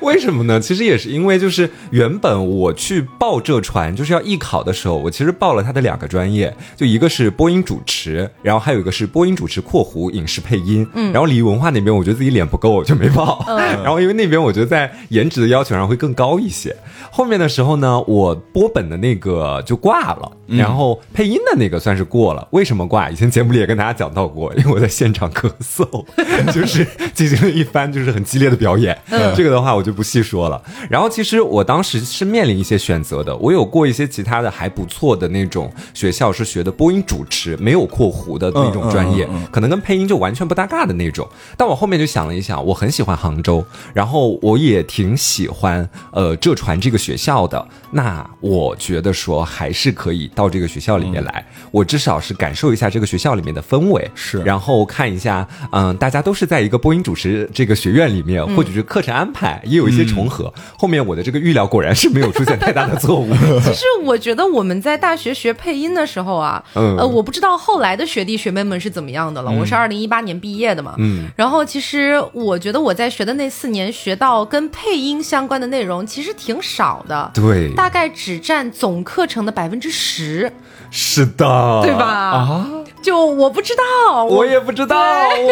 [0.00, 0.60] 为什么呢？
[0.60, 10.86] 其实也是因为，就是原本我去报这船就是要艺考的时候，我其实报了他的两个专业，就一个是播音主持，然后还有一个是播音主持（括弧影视配音）。
[10.94, 13.44] 嗯，然后礼仪文化那边，我觉得自己脸不够，就没报。
[13.48, 16.74] 嗯， 然后因为那边我觉得在颜值的要求上会更高一些。
[17.10, 22.46] 后面的时候呢，我播本的那个就挂了，然后配音的那个算是过了。
[22.52, 23.10] 为什么挂？
[23.10, 26.04] 以前节目里也跟大家讲到过，因为我在现场咳嗽，
[26.52, 28.96] 就是进行了一番就是很激烈的表演。
[29.10, 30.62] 嗯，这个的话我就不细说了。
[30.90, 41.28] 然后其实我当时是面临一些选择的，我有过一些其他的还不错的那种学校是学的播音主持，没有括弧的那种专业，可能跟配音就完全不搭嘎的那种。
[41.56, 60.52] 但我后面就想了一想，我很喜欢杭州，然后我也挺喜欢呃浙传这个学校的，那我觉得说还是可以到这个学校里面来，我至少是感受一下这个学校里面的氛围，是，然后看一下，嗯，大家都是在一个播音主持这个学院里面，或者是课程安排也有一些重合。
[60.78, 63.28] 后面我的这个预料果然是没有出现太大的错误。
[63.64, 69.50] 其实我觉得我们在大学学配音的时候啊，呃，我不知道后来的学弟学妹们是怎么样的了。
[69.50, 80.52] 我是二零一八年毕业的嘛，嗯，然后其实我觉得我在学的那四年学到跟配音相关的内容其实挺少的，对，大概只占总课程的百分之十。
[80.90, 82.06] 是的，对吧？
[82.06, 82.66] 啊，
[83.02, 84.96] 就我不知道，我也不知道，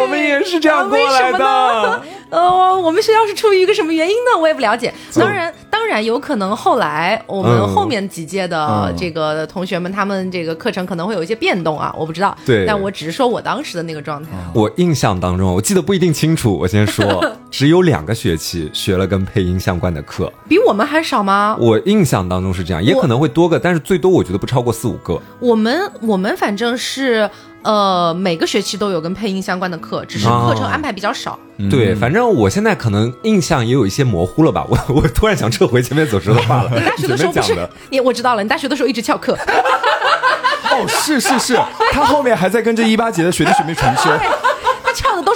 [0.00, 2.02] 我们也是这样过来的。
[2.30, 4.40] 呃，我们学校是出于一个什么原因呢？
[4.40, 4.92] 我也不了解。
[5.14, 12.36] 当然，当然有可能后来我们后面几届的这个同学们，他们这个课程可能会有一些变动啊，我不知道。
[12.44, 14.30] 对，但我只是说我当时的那个状态。
[14.54, 16.52] 我印象当中，我记得不一定清楚。
[16.58, 21.56] 我先说， 只有两个学期学了跟配音相关的课，比我们还少吗？
[21.60, 25.20] 我印象当中是这样，也可能会多个，但是最多我觉得不超过四五个。
[25.38, 27.30] 我们我们反正是。
[27.66, 31.36] 呃，每个学期都有跟配音相关的课，只是课程安排比较少。
[31.68, 34.64] 对，反正我现在可能印象也有一些模糊了吧。
[34.68, 36.70] 我 我突然想撤回前面所说的话了。
[36.78, 37.98] 你大学的时候不是你？
[37.98, 39.36] 我知道了，你大学的时候一直翘课。
[40.70, 41.58] 哦，是是是，
[41.90, 44.10] 他后面还在跟着一八级的学弟学妹重修。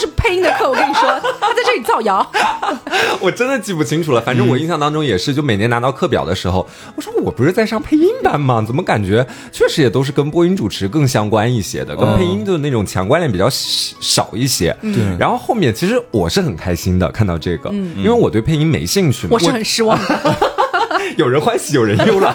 [0.01, 1.03] 是配音的课，我跟你说，
[1.41, 2.27] 他在这里造谣。
[3.21, 8.65] 我真的记不清楚了，反正我印象当中也是，就每年拿到课表的时候，我说我不是在上配音班吗？
[8.67, 14.75] 怎么感觉确实也都是跟播音主持更相关一些的，跟配音的那种强关联比较少一些。
[14.81, 15.17] 对。
[15.19, 19.27] 然后后面其实我是很开心的，看到这个，因为我对配音没兴趣。
[19.31, 19.99] 我是很失望。
[21.17, 22.35] 有人欢喜有人忧了。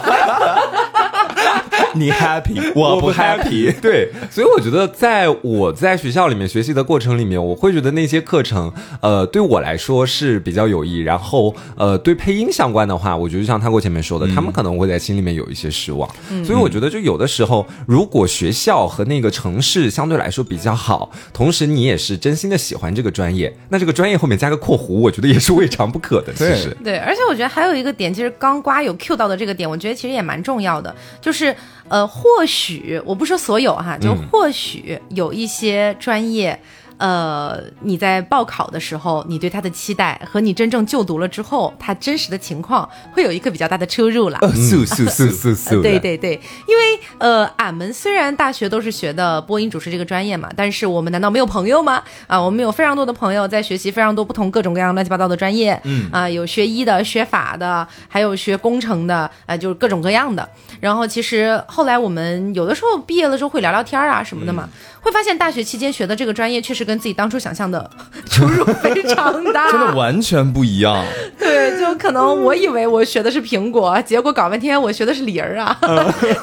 [1.96, 3.74] 你 happy，我不 happy。
[3.80, 10.98] 对，所以我觉得，在我在学校里面学习的过程里面，我会觉得那些课程，呃，对我来说是比较有益。
[10.98, 16.08] 然后，呃，对配音相关的话，我觉得像他过前面说的，他们可能会在心里面有一些失望。
[16.44, 26.32] 所以我觉得，就有的时候，如果学校和那个城市相对来说比较好，同时你也是真心的喜欢这个专业，那这个专业后面加个括弧，我觉得也是未尝不可的。
[26.34, 31.54] 其实，对，而且我觉得还有一个点，其实刚瓜有 Q 到的这个点，我觉得其实也蛮重要的，就是。
[31.88, 36.58] 呃，或许我不说所有哈，就或许有一些专业，
[36.98, 44.38] 呃，你在报考的时候，你对他的期待和你真正就读了之后，他真实的情况会有一个比较大的出入了。
[44.54, 52.02] 是是是是是，对对对，因为呃，俺们虽然大学都是学的播音主持这个专业嘛，但是我们难道没有朋友吗？
[52.26, 60.48] 啊，我们有非常多的朋友在学习非常多不同各种各样乱七八糟的专业，嗯啊，有学医的、学法的，还有学工程的，啊，就是各种各样的。
[60.80, 64.68] 然后其实后来我们有的时候毕业了之后会聊聊天啊什么的嘛。
[65.00, 67.90] 会发现大学期间学的这个专业确实跟自己当初想象的
[68.30, 71.04] 出入非常大， 真的完全不一样。
[71.38, 75.76] 对，就可能我以为我学的是苹果，结果搞半天我学的是梨儿啊，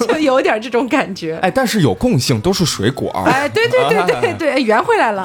[0.07, 1.39] 就有点这种感觉。
[1.41, 3.09] 哎，但是有共性，都是水果。
[3.25, 5.23] 哎，对对对对对，圆回来了。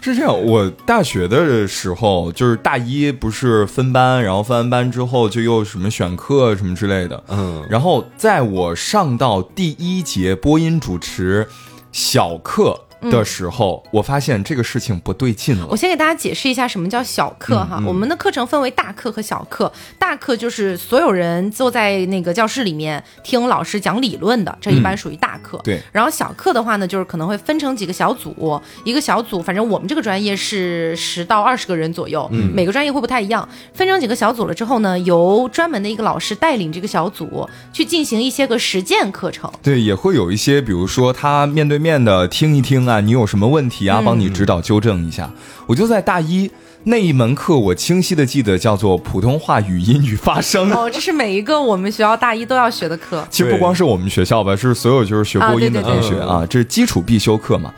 [0.00, 7.22] 是这样，我大学的时候就是大一不是分班，然后分完班之后就又什么选课什么之类的。
[7.28, 11.48] 嗯，然后在我上到第一节播音主持。
[11.90, 12.78] 小课。
[13.02, 15.66] 的时候，我发现这个事情不对劲了。
[15.70, 17.80] 我先给大家解释一下什么叫小课哈。
[17.86, 19.72] 我们的课程分为大课和小课。
[19.98, 25.60] 大课就是所有人坐在那个教室里面听老师讲理论的，这一般属于大课。
[25.62, 25.80] 对。
[25.92, 33.48] 然后小课的话呢，就是可能会分成几个小组，一个小组，反正我们这个专业是十到二十个人左右，每个专业会不太一样。
[33.74, 39.48] 分成几个小组了之后呢，由专门的一个老师带领这个小组去进行一些个实践课程。
[39.62, 42.87] 对，也会有一些，比如说他面对面的听一听。
[42.88, 44.00] 啊，你有什么问题啊？
[44.04, 45.30] 帮你指导纠正一下。
[45.66, 46.50] 我就在大一
[46.84, 50.72] 那一门课，我清晰的记得叫做普通话语音与发声。
[50.72, 53.26] 哦，这是每一个我们学校大一都要学的课。
[53.30, 57.72] 其实不光是我们学校吧，是所有就是学播音的同学啊，这是基础必修课嘛。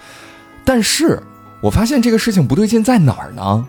[0.64, 1.20] 但是
[1.60, 3.66] 我发现这个事情不对劲在哪儿呢？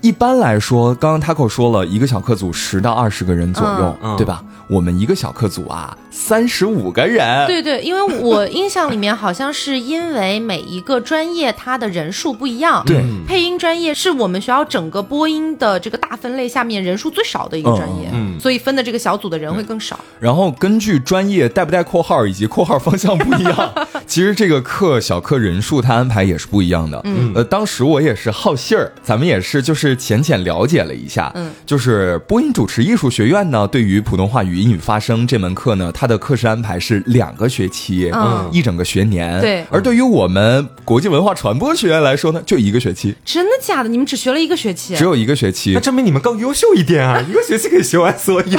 [0.00, 4.42] 一般来说，刚刚 Taco 说了一个小课组十到二十个人左右，对吧？
[4.66, 7.46] 我们一个小课组啊，三十五个人。
[7.46, 12.82] 对对，因为我印象里面好像是因为每一个专业它的人数不一样。
[12.86, 19.98] 对，配音专业是我们学校整个播音的这个大分类下面人数最少的一个专业，嗯所以分的这个小组的人会更少。
[20.18, 23.72] 然后根据专业带不带括号以及括号方向不一样，
[24.06, 27.00] 其实这个课小课人数它安排也是不一样的。
[27.04, 34.60] 嗯，呃，当时我也是好信儿，咱们也是就是浅浅了解了一下，嗯，就是播音主持艺术学院呢，对于普通话语。
[34.60, 39.38] 音与发声这门课呢，它的课时安排是两个学期，嗯，一整个学年。
[39.38, 43.14] 对，而对于我们国际文化传播学院来说呢，就一个学期。
[43.22, 43.88] 真的假的？
[43.90, 44.96] 你们只学了一个学期？
[44.96, 47.20] 只有一个学期，那证明你们更优秀一点啊！
[47.28, 48.58] 一个学期可以学完所有。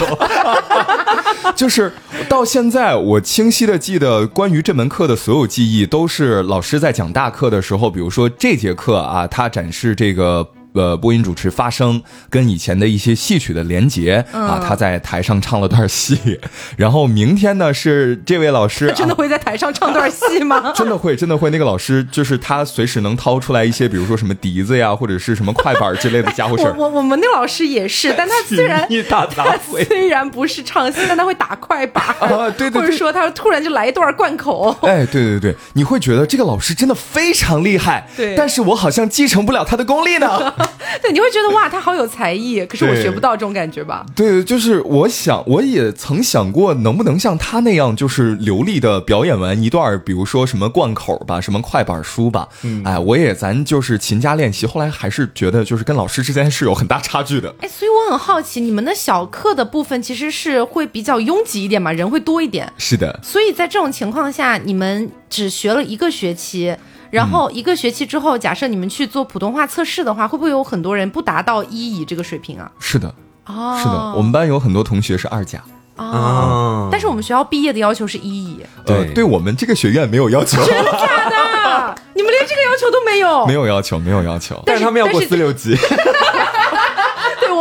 [1.58, 1.92] 就是
[2.30, 10.48] 到现在，我清晰的记得关于这门课的所有记忆，都是老师在讲大课的时候，比如说这节课啊，他展示这个。
[10.74, 16.40] 呃，播音主持发声跟以前的一些戏曲的连结啊，他在台上唱了段戏，
[16.78, 20.72] 然后明天呢是这位老师 真的会在台上唱段戏吗？
[20.76, 21.50] 真的会，真的会。
[21.50, 26.74] 那个老师就是他，随时能掏出来一些，比如说什么笛子呀，或者是什么快板之类的家伙事儿。
[26.80, 28.88] 我我们那老师也是，但他虽然
[29.36, 34.70] 他虽然不是唱戏，但他会打快板啊，对对，或者说他突然就来一段贯口。
[34.84, 40.54] 哎，对对对，你会觉得这个老师真的非常厉害，对，但是我好像继承不了他的功力呢。
[41.02, 44.06] 对，你会觉得哇，他好有才艺，可是我学不到这种感觉吧？
[44.16, 52.48] 对，就是我想，我也曾想过，能不能像他那样，就是流利的表演完一段，比如说什么贯口吧，什么快板书吧。
[52.64, 54.66] 嗯，哎，我也咱就是勤加练习。
[54.66, 57.54] 后来还是觉得，就是跟老师之间是有很大差距的。
[57.62, 62.72] 哎，所以我很好奇，你们的小课的部分其实是会比较拥挤一点嘛，人会多一点。
[62.78, 63.20] 是的。
[63.24, 66.76] 所以在这种情况下，你们只学了一个学期。
[67.12, 72.72] 然后一个学期之后，假设你们去做普通话测试的话，会不会有很多人不达到一乙这个水平啊？
[72.80, 73.14] 是的，
[73.46, 75.62] 哦，是的，我们班有很多同学是二甲。
[75.98, 81.96] 哦，但是我们学校毕业的要求是一乙，对，对我们这个学院没有要求， 真的假的？
[82.16, 83.46] 你们连这个要求都没有？
[83.46, 85.78] 没有要求，没有要求，但是他们要过四六级。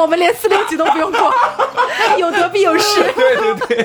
[0.01, 1.33] 我们连四六级都不用过，
[2.19, 3.01] 有得必有失。
[3.13, 3.85] 对对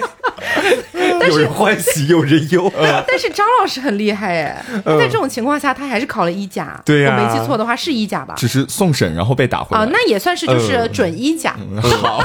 [1.20, 2.72] 对， 有人欢喜有人忧。
[3.08, 4.64] 但是张老师很厉害哎，
[4.98, 6.80] 在这种情况下，他还是考了一甲。
[6.86, 8.34] 对呀，我没记错的话是一甲吧？
[8.38, 11.56] 只是送审然后被打回来啊，那也算是就是准一甲。
[11.82, 12.24] 好。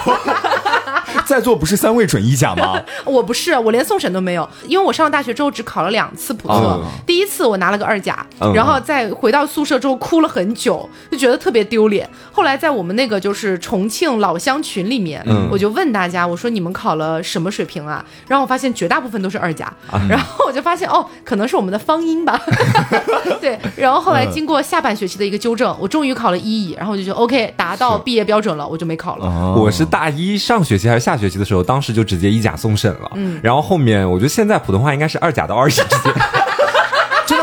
[1.26, 2.80] 在座不是三位准一甲吗？
[3.04, 6.80] 我不是，我连送审都没有，因为我上了大学之后只考了两次普测。
[7.06, 12.08] 第一次我拿了个二甲，然后再回到宿舍之后哭了很久，就觉得特别丢脸。
[12.32, 18.04] 后来在我们那个就是重庆老乡群里面，我就问大家，我说你们考了什么水平啊？
[18.26, 19.72] 然后我发现绝大部分都是二甲，
[20.08, 22.40] 然后我就发现哦，可能是我们的方音吧。
[23.40, 29.54] 对，然后后来经过下半学期的一个纠正，我终于考了一乙，然后我就觉得 OK，达到毕业标准了，我就没考了。
[29.56, 31.16] 我是大一上学期还是下？
[31.16, 36.12] 学期的时候，当时就直接一甲送审了，嗯，然后后面我觉得现在普通话应该是二甲到二乙之间。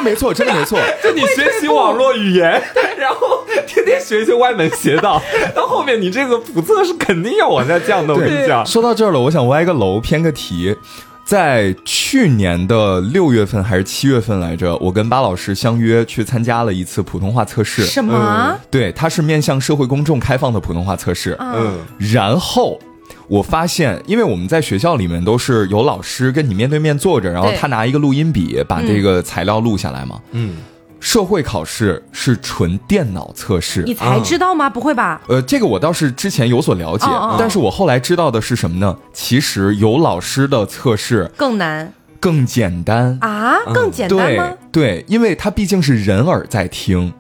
[0.04, 0.80] 没错，真的没错。
[1.04, 2.62] 就你学习网络语言，
[2.98, 5.22] 然后天天学一些歪门邪道，
[5.54, 8.14] 到后面你这个普测是肯定要往下降的。
[8.14, 10.78] 我跟你讲，说到这儿了，我想歪个楼，偏个题。
[11.26, 17.84] 在去年的六月份还是七月份来着，我跟巴老师相约去参加了一次普通话测试。
[17.84, 18.58] 什么？
[18.72, 21.36] 对，它是面向社会公众开放的普通话测试。
[21.40, 22.80] 嗯，然后
[23.28, 30.20] 我发现，因为我们在学校里面都是有老师跟你面对面坐着，然后他拿一个录音笔把这个材料录下来嘛。
[30.32, 30.58] 嗯。
[31.00, 34.68] 社会考试是纯电脑测试，你才知道吗？
[34.68, 35.22] 不会吧？
[35.28, 37.06] 呃，这个我倒是之前有所了解，
[37.38, 38.98] 但是我后来知道的是什么呢？
[39.14, 41.94] 其实有老师的测试更难。
[42.20, 44.54] 更简单啊，更简单吗？
[44.72, 47.14] 对，因为它毕竟是人耳在听，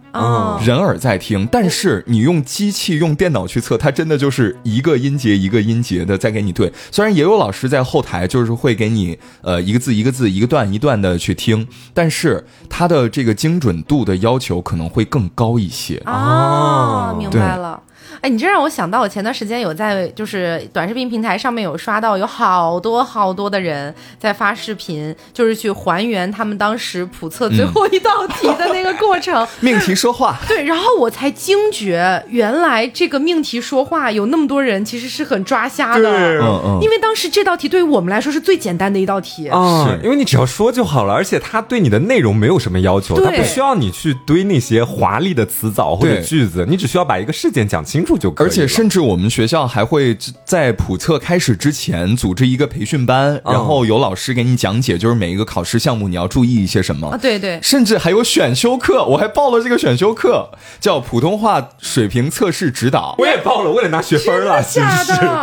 [0.64, 1.48] 人耳在听。
[1.52, 6.72] 但是你用机器、用电脑去测，它真的就是一个音节一个音节的在给你对。
[6.92, 16.02] 虽然也有老师在后台，就是会给你呃一个字一个字、一个段一段的去听，但是它的这个精准度的要求可能会更高一些。
[16.06, 17.82] 哦，明白了。
[18.22, 29.46] 哎，你这让我想到，我前段时间有在就是短视频平台上面有刷到，有好多好多的人在发视频，就是去还原他们当时普测最后一道题的那个过程。
[29.62, 30.38] 命题说话。
[30.48, 36.10] 对，然后我才惊觉，原来这个命题说话有那么多人其实是很抓瞎的。
[36.10, 36.80] 嗯嗯。
[36.82, 39.48] 因为当时这道题对于我们来说是最简单的一道题。
[39.48, 48.07] 啊，因为你只要说就好了，而且他对你的内容没有什么要求，他不需要你去堆那些华丽的词藻或者句子，你只需要把一个事件讲清楚。
[48.38, 57.10] 而且甚至我们学校还会在普测开始之前组织一个培训班，然后有老师给你讲解，就是每一个考试项目你要注意一些什么。
[57.10, 57.60] 啊，对对。
[57.62, 60.50] 甚至还有选修课，我还报了这个选修课，
[60.80, 63.16] 叫普通话水平测试指导。
[63.18, 64.80] 我也报了，为了拿学分了，是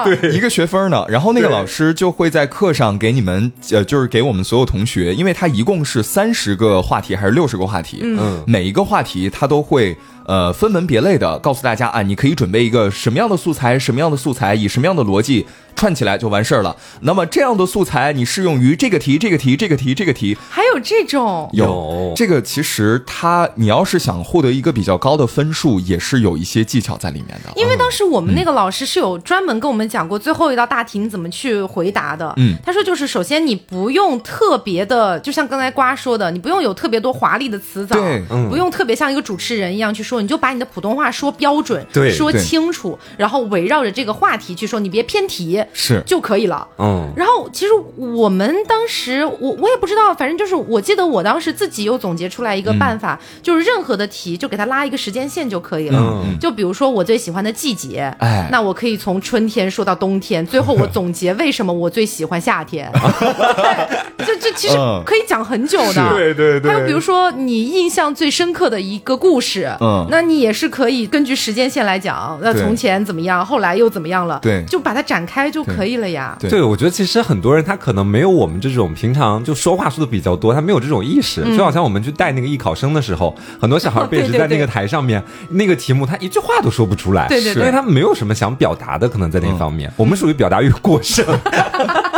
[0.04, 1.04] 对，一个学分呢。
[1.08, 9.96] 然后那个老师就会在课上给你们，呃，就是给我们所有同学，因为他一共是三十个话题还是六十个话题，嗯，每一个话题他都会。
[10.26, 15.46] 呃，分门别类的告诉大家啊，你可以准备一个什么样的素材，什么样的素材，以什么样的逻辑。
[15.74, 16.76] 串起来就完事儿了。
[17.00, 27.52] 那么这样的素材，你适用于这个题、这个题、这个题、这个题，还有这种有这个，其实它你要是想获得一个比较高的分数，也是有一些技巧在里面的。
[27.56, 32.32] 因为当时我们那个老师是有专门跟我们讲过最后一道大题你怎么去回答的。
[32.36, 45.63] 嗯，他说就是首先你不用特别的，就像刚才瓜说的，你不用有特别多华丽的词藻，对，不用特别像一个主持人一样去说，你就把你的普通话说标准，对，说清楚，然后围绕着这个话题去说，你别偏题。
[45.72, 47.08] 是就可以了，嗯。
[47.16, 55.98] 然后其实我们当时，我我也不知道，反正就是我记得我当时自己又总结出来一个办法，就是任何的题就给他拉一个时间线就可以了。
[55.98, 56.38] 嗯。
[56.40, 62.90] 就比如说我最喜欢的季节，哎，那我可以从春天说到冬天，最后我总结为什么我最喜欢夏天。
[64.26, 66.10] 就这其实可以讲很久的。
[66.14, 66.70] 对对对。
[66.70, 74.38] 还有比如说你印象最深刻的一个故事，嗯，那你也是可以根据时间线来讲，那从前怎么样，后来又怎么样了？
[74.40, 75.94] 对，就把它展开就可以。
[75.94, 81.44] 了呀，对，我觉得其实很多人他可能没有我们这种平常就说话说的比较多，他没有这种意识。
[81.56, 91.24] 就好像我们去带那个艺考生的时候，很多小孩 被置在那个台上面，那个题目他一句话都说不出来，对对，因为他没有什么想表达的，可能在那方面，我们属于表达欲过剩。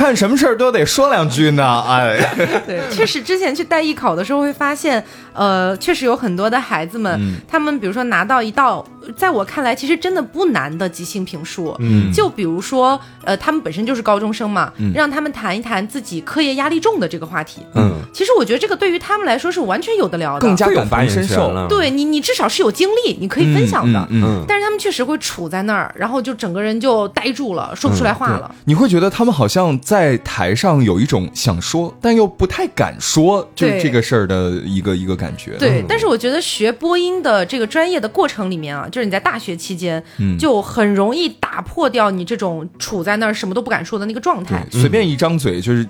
[0.00, 2.16] 看什么事儿都得说两句呢，哎，
[2.66, 8.82] 对，确实之前去带艺考的时候会发现，呃，确实有很多的孩子们，他们比如说拿到一道，
[9.14, 29.78] 在我看来其实真的不难的即兴评述，嗯，就比如说，呃，他们本身就是高中生嘛，让他们谈一谈自己课业压力重的这个话题，嗯，其实我觉得这个对于他们来说是完全有的聊的，更加感同身受了，对你，你至少是有经历，你可以分享的，嗯，但是他们确实会处在那儿，然后就整个人就呆住了，说不出来话了，你会觉得他们好像。
[29.90, 35.56] 在台上有一种想说但又不太敢说，就是这个事儿的一个一个感觉。
[35.58, 40.00] 对，但是我觉得学播音的这个专业的过程里面啊，就是你在大学期间，
[40.38, 44.64] 就很容易打破掉你这种处在那儿什么都不敢说的那个状态。
[44.70, 45.84] 随便一张嘴就是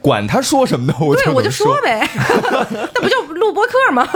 [0.00, 2.04] 管他说什么的，我对我就说呗，
[2.92, 4.04] 那不就录播客吗？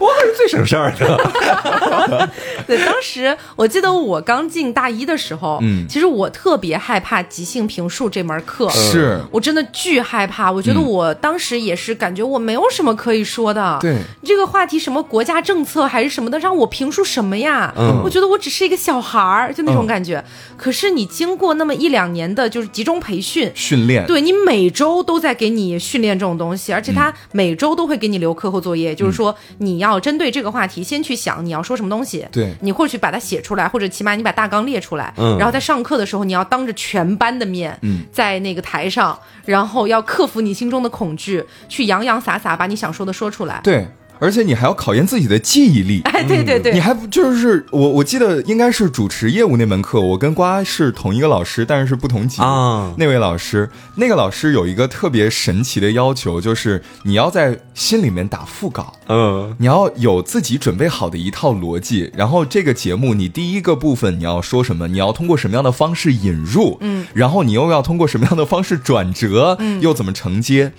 [0.00, 2.30] 我可是最省事儿的。
[2.66, 10.50] 对，当时我记得我刚进大一的时候，嗯，其实我特别害怕即兴评述这门课，是我真的巨害怕。
[10.50, 13.78] 我觉得我当时也是感觉我没有什么可以说的。
[13.80, 17.72] 对，这个话题什么国家政策还是什么的，让我评述什么呀？
[17.76, 20.24] 嗯，我觉得我只是一个小孩儿，就那种感觉。
[20.56, 29.89] 可是你经过那么一两年的就是集中培训训练，对你每周都在给你训练这种东西，而且他每周都会给你留课后作业，就是说你要。
[29.90, 43.86] 要针对这个话题先去想你要说什么东西，对，你或许把它写出来，或者起码你把大纲列出来，嗯，然后在上课的时候你要当着全班的面，嗯，在那个台上，然后要克服你心中的恐惧，去洋洋洒洒把你想说的说出来，对。
[44.20, 47.88] 而且你还要考验自己的记忆力，哎，对对对，你还不就是我？
[47.90, 52.92] 我记得应该是主持业务那门课，我跟瓜是同一个老师，但是是不同级啊。
[52.98, 70.72] 那位老师，那个老师有一个特别神奇的要求，就是你要在心里面打腹稿，嗯，你要有自己准备好的一套逻辑，然后这个节目你第一个部分你要说什么，你要通过什么样的方式引入，嗯，然后你又要通过什么样的方式转折，嗯，又怎么承接？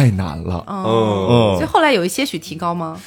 [0.00, 2.98] 太难了，嗯，所以后来有一些许提高吗？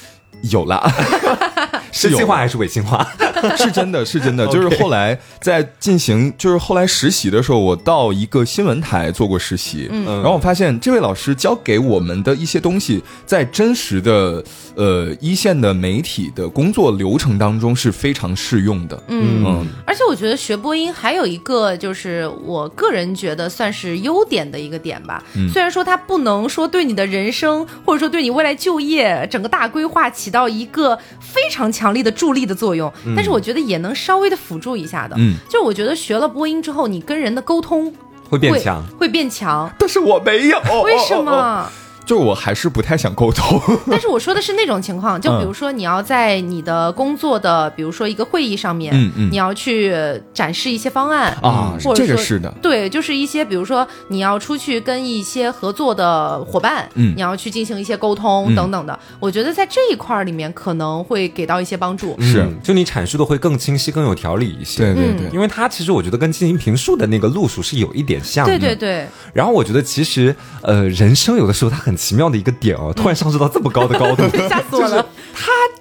[0.50, 0.80] 有了。
[1.94, 3.06] 是真心话还是伪心话？
[3.56, 4.46] 是真的，是真的。
[4.52, 14.42] 就是后来在进行，就是后来实习的时候，我到一个新闻台做过实习，嗯，然后我发现这位老师教给我们的一些东西，在真实的
[14.74, 19.00] 呃一线的媒体的工作流程当中是非常适用的。
[19.08, 25.22] 嗯，而且我觉得学播音还有一个就是我个人觉得算是优点的一个点吧。
[25.52, 31.83] 虽然说它不能说对你的人生或者说对你未来就业整个大规划起到一个非常强。
[31.84, 35.14] 强力的助力的作用，但是我觉得也能稍微的辅助一下的。
[35.18, 37.92] 嗯，就我觉得学了播音之后，你跟人的沟通
[38.30, 39.70] 会变强，会变强。
[39.78, 41.70] 但是我没有，为什么？
[42.04, 49.94] 就我还是不太想沟通， 但是我说的是那种情况，就比如说你要在你的工作的，比如说一个会议上面，嗯嗯，你要去
[50.32, 72.76] 展示一些方案啊，这个是的，对，就是一些比如说你要出去跟一些合作的伙伴，嗯，你要去进行一些沟通等等的，我觉得在这一块儿里面可能会给到一些帮助，是，就你阐述的会更清晰、更有条理一些，对对对，因为它其实我觉得跟进行评述的那个路数是有一点像，对对对，然后我觉得其实呃，人生有的时候它很很奇妙的一个点。
[72.96, 75.06] 突然上升到这么高的高度， 吓死我了！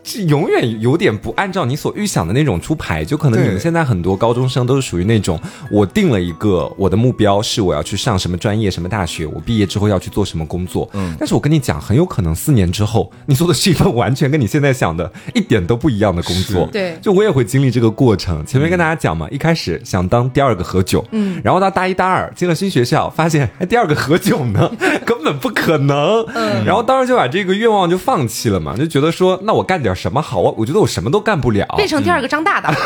[0.04, 5.39] 他永远有点不按照你所预想的那种出牌，就可能你们现在很多高中生都是属于那种，
[5.72, 10.88] 我定了一个我的目标是我要去上什么专业、什么大学，我毕业之后要去做什么工作。
[10.93, 16.70] 嗯，但是我跟你讲，很有可能四年之后，你做的是一份完全跟你现在想的一点都不一样的工作。
[16.72, 18.45] 对，就我也会经历这个过程。
[18.45, 24.72] 前面跟大家讲嘛，一开始想当第二个何炅，嗯，然后到大一、大二进了新学校，发现还第二个何炅呢，
[25.06, 26.24] 根本不可能。
[26.36, 26.84] 嗯，然后。
[26.86, 30.54] 当时就把这个愿望就放弃了嘛，就觉得说，那我干点什么好啊？
[30.58, 32.72] 我觉得我什么都干不了，变成第二个张大大。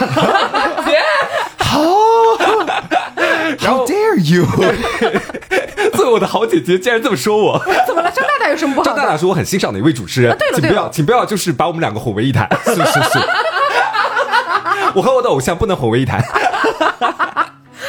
[1.58, 1.82] 好
[3.60, 4.46] ，How dare you？
[5.94, 8.12] 作为我的好姐姐，竟然这么说我，怎么了？
[8.12, 8.86] 张大大有什么不好？
[8.86, 10.38] 张大大是我很欣赏的一位主持人。
[10.38, 12.48] 对了，请不要，请不要，就是把我们两个混为一谈。
[12.66, 13.20] 是是是，
[14.96, 16.24] 我和我的偶像不能混为一谈。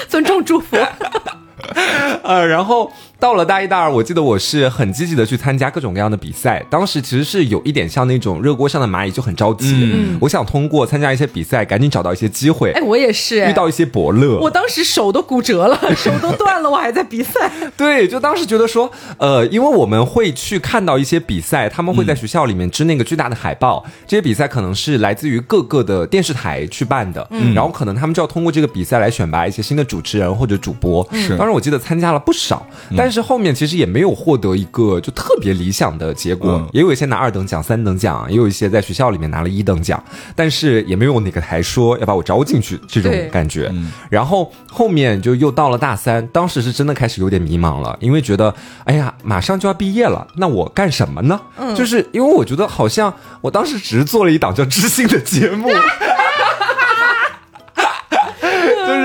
[0.09, 0.77] 尊重祝福。
[2.25, 2.91] 呃，然后。
[3.21, 6.65] 到了大一、大二，我记得我是很积极的去参加各种各样的比赛。
[6.71, 9.91] 当时其实是有一点像那种热锅上的蚂蚁，就很着急。
[9.93, 12.71] 嗯，我想通过参加一些比赛，赶紧找到一些机会。
[12.71, 14.39] 哎，我也是遇到一些伯乐。
[14.39, 17.51] 我当时手都骨折了， 手都断了，我还在比赛。
[17.77, 18.89] 对，就当时觉得说，
[19.19, 23.85] 呃，因为我们会去看到一些比赛，他们会在学校里面支那个巨大的海报。
[24.07, 31.05] 这些比赛可能是来自于各个的电视台去办的，嗯，然后可能他们就要通过这个比赛来选拔一些新的主持人或者主播。
[31.13, 32.65] 是，当时我记得参加了不少，
[32.97, 33.08] 但。
[33.09, 40.05] 但是后面其实也没有获得一个就特别理想的结果，也有一些拿二等奖、三等奖，也有一些在学校里面拿了一等奖，
[40.37, 43.73] 但是也没有哪个台说要把我招进去这种感觉。
[44.11, 48.55] 然后后面就又到了大三，当时是真的开始有点迷茫了，因为觉得
[48.85, 51.41] 哎呀，马上就要毕业了，那我干什么呢？
[51.75, 55.71] 就是因为我觉得好像我当时只是做了一档叫《知心》的节目。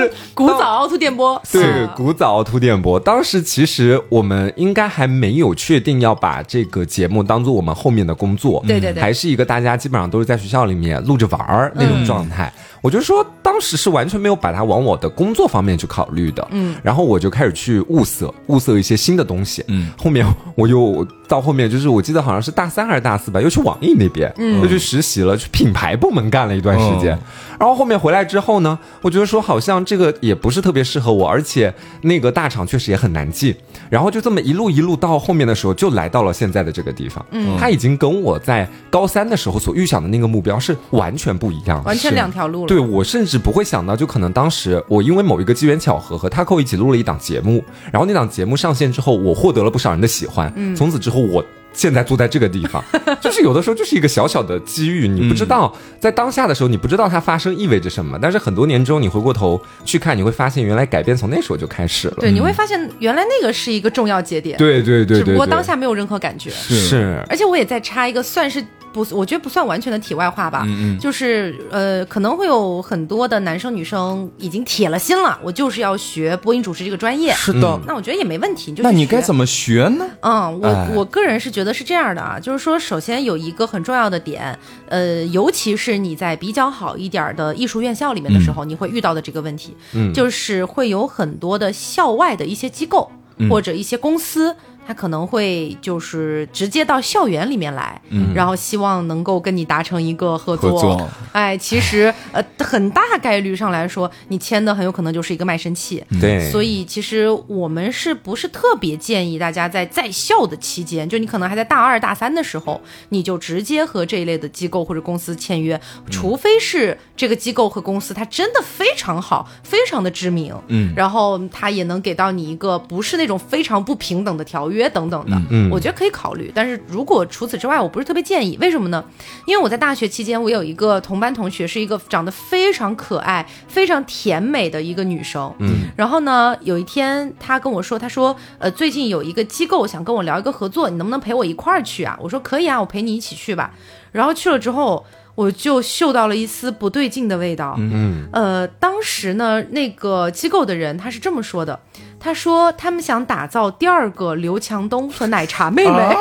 [0.08, 2.98] 就是古早凹凸电波，对，古早凹凸电波。
[2.98, 12.52] 当时其实我们应该还没有确定要把这个节目当做我们后面的工作，对对对，还是一个大家基本上都是在学校里面录着玩儿那种状态。
[12.82, 16.46] 我就说，当时是完全没有把它往我的工作方面去考虑的。
[16.50, 19.64] 嗯，然后我就开始去物色，物色一些新的东西。
[19.68, 27.18] 嗯，后面我又到后面，就是我记得好像是大三还是大四吧，又去网易那边，嗯，又去实习了，去品牌部门干了一段时间。
[27.58, 31.72] 然后后面回来之后呢，我觉得说好像这个也不是特别适合我，而且
[32.02, 33.54] 那个大厂确实也很难进。
[33.88, 37.24] 然后就这么一路一路到后面的时候，就来到了现在的这个地方。
[37.30, 42.68] 嗯，他已经跟我在高三的时候所预想的那个目标是完全不一样，完全两条路了。
[42.68, 50.52] 对我甚至不会想到，就可能当时我因为某一个机缘巧合和 Taco 一起录了一档节目，然后那档节目上线之后，我获得了不少人的喜欢。
[50.56, 51.44] 嗯，从此之后我。
[51.76, 52.80] 现在坐在这个地方，
[53.20, 62.14] 就是有的时候就是一个小小的机遇，你不知道在当下的时候，你不知道它发生意味着什么，但是很多年之后，你回过头去看，你会发现原来改变从那时候就开始了。
[62.20, 64.56] 对，你会发现原来那个是一个重要节点。
[64.56, 66.48] 对对对，只不过当下没有任何感觉。
[66.50, 68.64] 是，而且我也在插一个，算是。
[68.94, 70.62] 不，我觉得不算完全的题外话吧。
[70.64, 77.34] 嗯嗯，就是呃，可能会有很多的男生女生已经铁了心了，我就是要学播音主持这个专业。
[77.34, 78.72] 是的，那我觉得也没问题。
[78.72, 80.06] 就那你该怎么学呢？
[80.20, 84.56] 嗯，我我个人是觉得是这样的啊，就是说，首先有一个很重要的点，
[84.88, 93.10] 呃，尤其是你在比较好一点的艺术院校里面的时候，你会遇到的这个问题，嗯，就是会有很多的校外的一些机构
[93.50, 94.54] 或者一些公司。
[94.86, 98.00] 他可能会就是直接到校园里面来，
[98.34, 101.08] 然后希望能够跟你达成一个合作。
[101.32, 106.04] 哎，其实呃，很大概率上来说，你签的很有可能就是一个卖身契。
[106.20, 115.80] 对，所以其实我们是不是特别建议大家在在校的期间，就你可能还在大二大三的时候，你就直接和这一类的机构或者公司签约，
[116.10, 124.73] 除非是这个机构和公司它真的非常好，非常的知名，嗯，然后它也能给到你一个不是那种非常不平等的条约。
[124.74, 126.52] 约等等的，嗯，我觉得可以考虑。
[126.54, 128.58] 但是如果除此之外，我不是特别建议。
[128.60, 129.02] 为什么呢？
[129.46, 135.52] 因为我在大学期间，我有一个同班同学，是一个长得非常可爱、非常甜美的一个女生。
[135.60, 142.18] 嗯，然后呢，有一天她跟我说，她说，呃，最近有一个机构想跟我聊一个合作，你能不能陪我一块儿去啊？
[142.20, 143.72] 我说可以啊，我陪你一起去吧。
[144.12, 145.04] 然后去了之后，
[145.34, 147.74] 我就嗅到了一丝不对劲的味道。
[147.78, 151.80] 嗯，呃，当时呢，那个机构的人他是这么说的。
[152.24, 155.92] 他说他们想打造第二个刘强东和奶茶妹妹，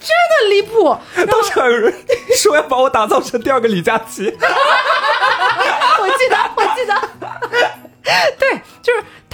[0.00, 0.96] 真的离谱。
[1.30, 1.92] 当时还有人
[2.34, 4.24] 说要把我打造成第二个李佳琦，
[6.00, 6.94] 我记得，我记得，
[8.38, 8.62] 对，就是。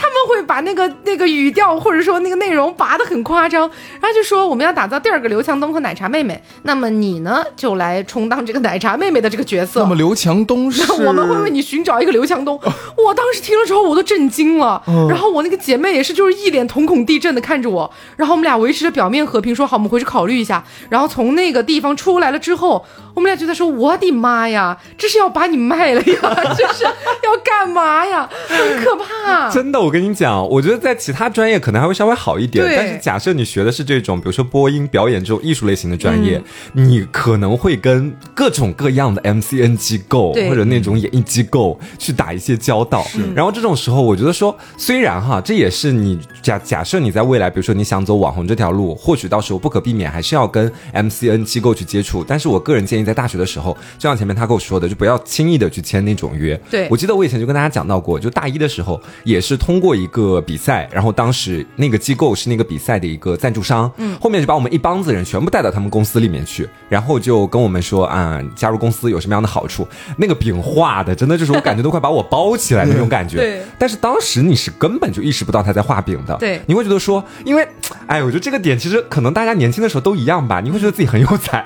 [0.04, 3.62] 他们会把那个那个语调或者说那个内容拔得很夸张，
[4.00, 9.80] 然后就说我们要打造第二个刘强东和奶茶妹妹，那么你呢就来充当这个奶茶妹妹的这个角色。
[9.80, 10.92] 那么刘强东是？
[11.04, 12.60] 我们会为你寻找一个刘强东。
[12.98, 20.62] 我当时听了之后我都震惊了，然后我那个姐妹也是就是一脸瞳孔地震的看着我，然后我们俩维持着表面和平，说好我们回去考虑一下。
[20.90, 22.84] 然后从那个地方出来了之后，
[23.14, 26.18] 我们俩就在说我的妈呀，这是要把你卖了呀，
[26.56, 28.28] 这是要干嘛呀？
[28.48, 29.80] 很可怕，真的。
[29.80, 36.42] 我跟你讲，我觉得在其他专业可能还会稍微好一点，但是假设你学的是这种，比如说播音表演这种艺术类型的专业，
[36.72, 43.06] 你可能会跟各种各样的 MCN 机构或者那种演艺机构去打一些交道。
[43.36, 52.24] 然后这种时候，我觉得说，虽然哈，这也是你假假设你在未来，比如说你想走网红这条路，或许到时候不可避免还是要跟 MCN 机构去接触。
[52.26, 56.60] 但是我个人建议，在大学的时候，就像前面他跟我说的，就不要轻易的去签那种约。
[56.68, 59.83] 对我记得我以前就跟大家讲到过，就大一的时候也是通。
[59.84, 69.86] 通过一个比赛，然后当时那个机构是那个比赛的一个赞助商，嗯，后面就把我们一帮子人全部带到他们公司里面去，然后就跟我们说啊，加入公司有什么样的好处？
[70.16, 73.36] 那个饼画的真的就是我感觉都快把我包起来那种感觉。
[73.36, 76.34] 对，但是当时你是根本就意识不到他在画饼的。
[76.36, 77.68] 对，你会觉得说，因为，
[78.06, 81.62] 哎，我觉得这个点其实可能大家年轻的时候都一样吧，你会觉得自己很有才。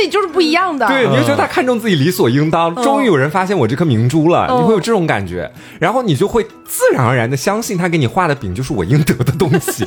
[0.00, 9.86] 自己就是不一样的，对，你就觉得他看中自己理所应当，终于有人发现我这颗明珠了，你会有这种感觉，然后你就会自然而然的相信他给你画的饼就是我应得的东西。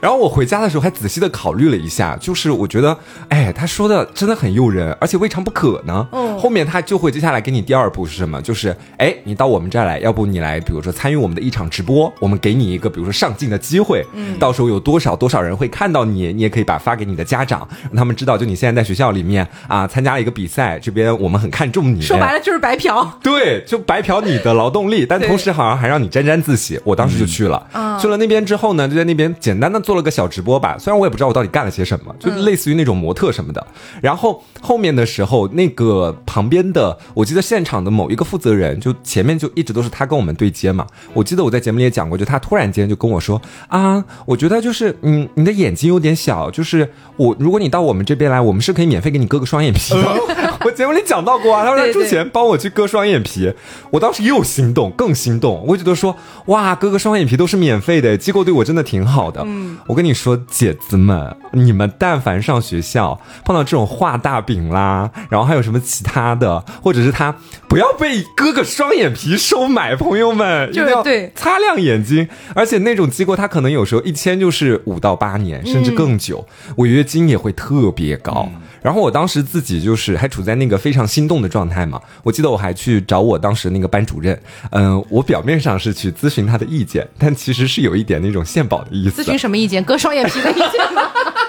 [0.00, 2.96] 然后我回家的时候还仔细的考虑了一下，就是我觉得，
[3.28, 6.06] 哎，他说的真的很诱人，而且未尝不可呢。
[6.12, 8.40] 嗯，后面他就会接下来给你第二步是什么？
[8.42, 14.04] 就是，哎，你到我们这儿来，要不你来，比如说参与我们的一场直播，我们给你一个比如说上镜的机会。
[14.14, 22.00] 嗯，到时候有多少多少人会看到你，你也可以把发给你的家长，让他们知道，就你现在在学校里面啊，参加了一个比赛，这边我们很看重你。
[22.00, 23.00] 说白了就是白嫖。
[23.22, 26.78] 对，就白嫖你的劳动力，但同时好像还让你沾沾自喜。
[26.84, 27.66] 我当时就去了，
[28.00, 30.60] 去了那边之后呢，就在那边简单的做了个小直播。
[30.60, 33.66] 吧，虽然我也不知道我到底干了些什么，就类似于那种模特什么的。
[34.02, 40.86] 然后后面的时候，那个旁边的，我记得现场的某一个负责人，就前面就一直都是他跟我们对接嘛。
[41.14, 50.20] 我记得我在节目里也讲过，就他突然间就跟我说啊，我觉得就是嗯，你的眼睛有点小，就是我如果你到我们这边来，我们是可以免费给你割个双眼皮的。
[50.64, 53.52] 我节目里讲到过啊，他说出钱帮我去割双眼皮，
[53.92, 55.64] 我当时又心动，更心动。
[55.66, 56.14] 我觉得说
[56.46, 59.42] 哇，割个双眼皮都是免费的，机构对我真的挺好的。
[59.46, 60.38] 嗯，我跟你说。
[60.50, 67.34] 姐子们，你们但凡上学校碰到这种画大饼啦，然后还有什么其他的，或者是他
[67.68, 72.28] 不要被哥哥双眼皮收买，朋友们就是对擦亮眼睛。
[72.54, 76.46] 而且那种机构，他可能有时候一签就是五到八年，甚至更久，
[76.76, 78.48] 违约金也会特别高。
[78.82, 89.22] 然后我当时自己就是还处在那个非常心动的状态嘛，我记得我还去找我当时那个班主任，嗯，我表面上是去咨询他的意见，但其实是有一点那种献宝的意思。
[89.22, 89.82] 咨询什么意见？
[89.84, 91.02] 割双眼皮的意见吗？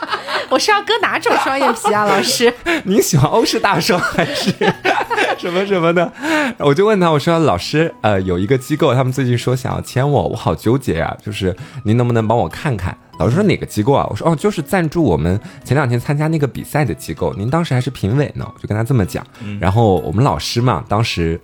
[0.50, 2.54] 我是要割哪种双眼皮啊，老师？
[2.84, 4.52] 您喜欢欧式大双还是
[5.40, 6.12] 什么什么的？
[6.58, 11.56] 我就问他，我说老师，呃，有一个机构，他们最近说想要签我，我好纠结啊，就是
[11.86, 12.98] 您能不能帮我看看？
[13.22, 14.08] 老师说哪个机构啊？
[14.10, 17.32] 我说哦，就是赞助我们前两天参加那个比赛的机构。
[17.38, 19.26] 您当时还是评委呢，我就跟他这么讲。
[19.60, 21.40] 然后我们老师嘛，当时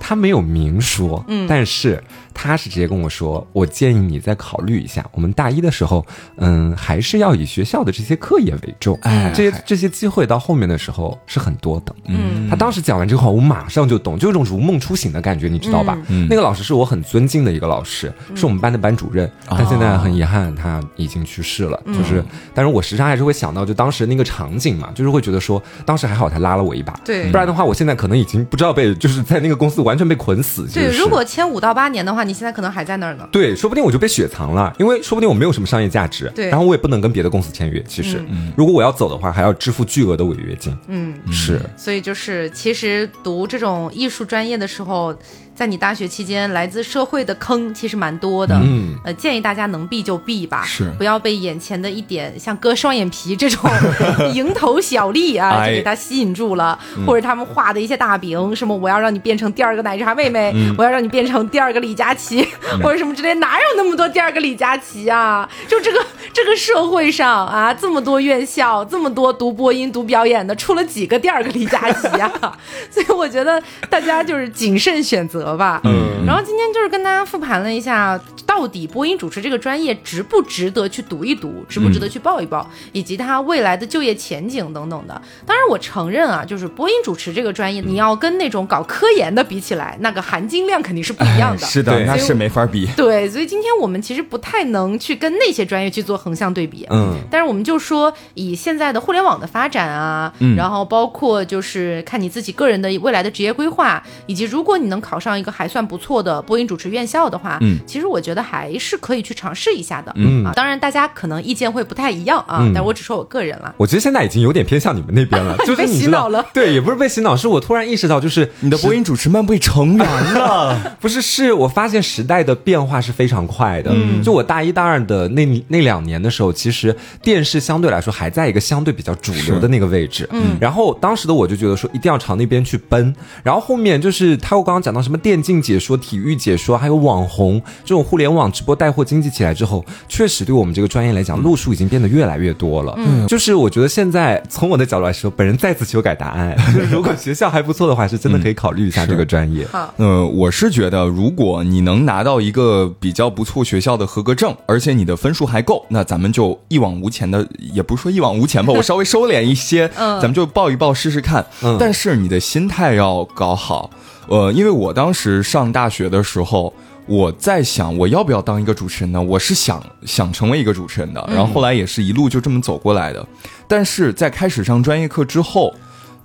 [0.00, 2.02] 他没有明说，嗯，但是。
[2.32, 6.04] 他是直接跟我说，我建议你再考虑一下，我们大一的时候，
[6.36, 8.98] 嗯，还是要以学校的这些课业为重。
[9.02, 11.94] 哎，这些这些机会到后面的时候是很多的。
[12.06, 15.98] 嗯，他当时讲完这个话，我马上就懂，就有种如梦初醒的感觉，你知道吧？
[16.08, 21.80] 嗯，那个老师是我很尊敬的一个老师，是我们班的班主任，但现在很遗憾他已经去世了。
[21.86, 22.24] 就是，
[22.54, 30.66] 但是我时常还是会想到，就当时那个场景嘛，就是会觉得说，当时还好他拉了我一把，对，不然的话，我现在可能已经不知道被就是在那个公司完全被捆死。
[30.72, 33.28] 对，如果签五到八年的话，你现在可能还在那儿呢。
[33.32, 36.30] 对，说不定我就被雪藏了，因为说不定我没有什么商业价值。
[36.34, 37.82] 对，然后我也不能跟别的公司签约。
[37.86, 38.24] 其实，
[38.56, 40.76] 如果我要走的话，还要支付巨额的违约金。
[40.88, 41.60] 嗯，是。
[41.76, 45.14] 所以就是，其实读这种艺术专业的时候。
[45.60, 53.70] 在你大学期间，来自社会的坑其实蛮多的，嗯，呃，建议大家能避就避吧，是，不要被眼前的一点像割双眼皮这种
[54.32, 62.42] 蝇头小利啊，就给他吸引住了，或者他们画的一些大饼，什么我要让你变成第二个奶茶妹妹，我要让你变成第二个李佳琦，
[62.82, 65.46] 或者什么之类，哪有那么多第二个李佳琦啊？
[65.68, 66.02] 就这个
[66.32, 72.32] 这个社会上啊，这么多院校，这么多读播音、读表演的，出了几个第二个李佳琦啊？
[72.90, 75.49] 所以我觉得大家就是谨慎选择。
[75.56, 85.20] 吧，嗯，然后今天就是跟大家复盘了一下，到底播音主持这个专业值不值得去读一读，值不值得去报一报，以及它未来的就业前景等等的。
[85.46, 91.64] 当然，我承认啊，就是播音主持这个专业，你要跟那种搞科研的比起来，那个含金量肯定是不一样的。
[91.66, 92.86] 是的，那是没法比。
[92.96, 96.86] 对，所以今天我们其实不太能去跟那些专业去做横向对比。
[96.90, 105.30] 嗯，但是我们就说，以现在的互联网的发展啊，然后包括就是看你自己个人的未来的职业规划，以及如果你能考上。
[105.40, 113.74] 一个还算不错的播音主持院校的话，嗯，其实我觉得还是可以去尝试一下的，嗯啊，当然大家可能意见会不太一样啊，但我只说我个人了。
[113.78, 116.46] 我觉得现在已经有点偏向你们那边了， 就是被洗脑了。
[116.52, 120.96] 对，也不是被洗脑，是我突然意识到，就是你的播音主持慢被成员 了。
[121.00, 123.90] 不是，是我发现时代的变化是非常快的。
[123.92, 130.28] 嗯，就我大一、大二的那那两年的时候，其实电视相对来说还在一个相对比较主流的那个位置。
[130.32, 133.14] 嗯，然后当时的我就觉得说一定要朝那边去奔。
[133.42, 135.29] 然后后面就是他又刚刚讲到什么电。
[135.30, 142.92] 电竞解说、体育解说，还有网红这种互联网直播带货经济起来之后，确实对我们这个专业来讲，路数已经变得越来越多了。
[142.96, 149.64] 嗯，就是我觉得现在从我的角度来说，本人再次修改答案，就是如果学校还不错的话，是真的可以考虑一下这个专业。
[149.70, 161.46] 好，嗯，我是觉得，如果你能拿到一个比较不错学校的合格证，而且你的分数还够，那咱们就一往无前的，也不是说一往无前吧， 我稍微收敛一些，嗯，咱们就报一报试试看。
[161.62, 163.88] 嗯，但是你的心态要搞好。
[164.30, 166.72] 呃，因为我当时上大学的时候，
[167.06, 169.20] 我在想我要不要当一个主持人呢？
[169.20, 173.26] 我是想想成为一个主持人的，然后后来也是一路就这么走过来的。
[173.66, 175.74] 但是在开始上专业课之后，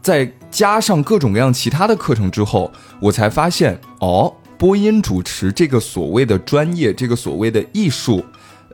[0.03, 8.23] 再加上各种各样其他的课程之后，我才发现哦，播音主持这个所谓的专业，这个所谓的艺术。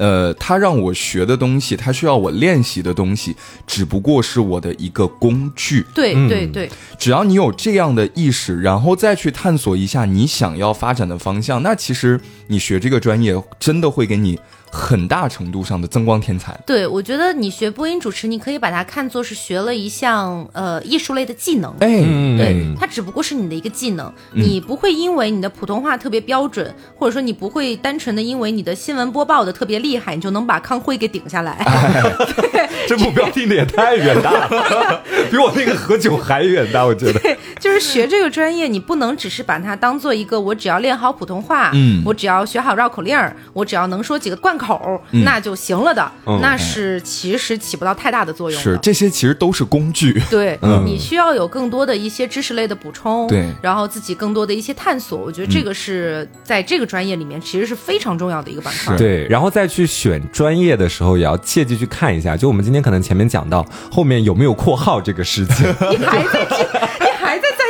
[0.01, 3.35] 呃，他让我学的东西，他需要我练习的东西，
[3.67, 5.85] 只不过是我的一个工具。
[5.93, 14.39] 对对对，只要你有这样的意识，然后再去探索一下你想要发展的方向，那其实你学这个专业真的会给你。
[14.71, 16.57] 很大程度上的增光添彩。
[16.65, 21.69] 对，我觉得你学播音主持，你可以把它看作是学了一项呃艺术类的技能。
[21.81, 21.87] 哎，
[22.37, 31.57] 对，它只不过是你的一个技能，你不会因为你的普通话特别标准，或者说你不会单纯的因为你的新闻播报的特别厉害，你就能把康辉给顶下来。
[32.87, 37.19] 这目标定的也太远大了，比我那个何炅还远大，我觉得。
[37.19, 44.57] 对，就是学这个专业，你不能只是把它当做一个我只要练好普通话，嗯，我只要学好绕口令儿，我只要能说几个贯。
[44.61, 48.61] 口那就行了的，那是其实起不到太大的作用。
[48.61, 50.21] 是这些其实都是工具。
[50.29, 55.19] 对，你需要有更多的一些知识类的补充，对，然后自己更多的一些探索。
[55.19, 58.95] 我觉得这个是在这个专业里面其实是非常重要的一个板块。
[58.95, 62.37] 对，然后再去选专业的时候，也要切记去看一下。
[62.37, 65.65] 就我们今天可能前面讲到后面有没有括号这个事情。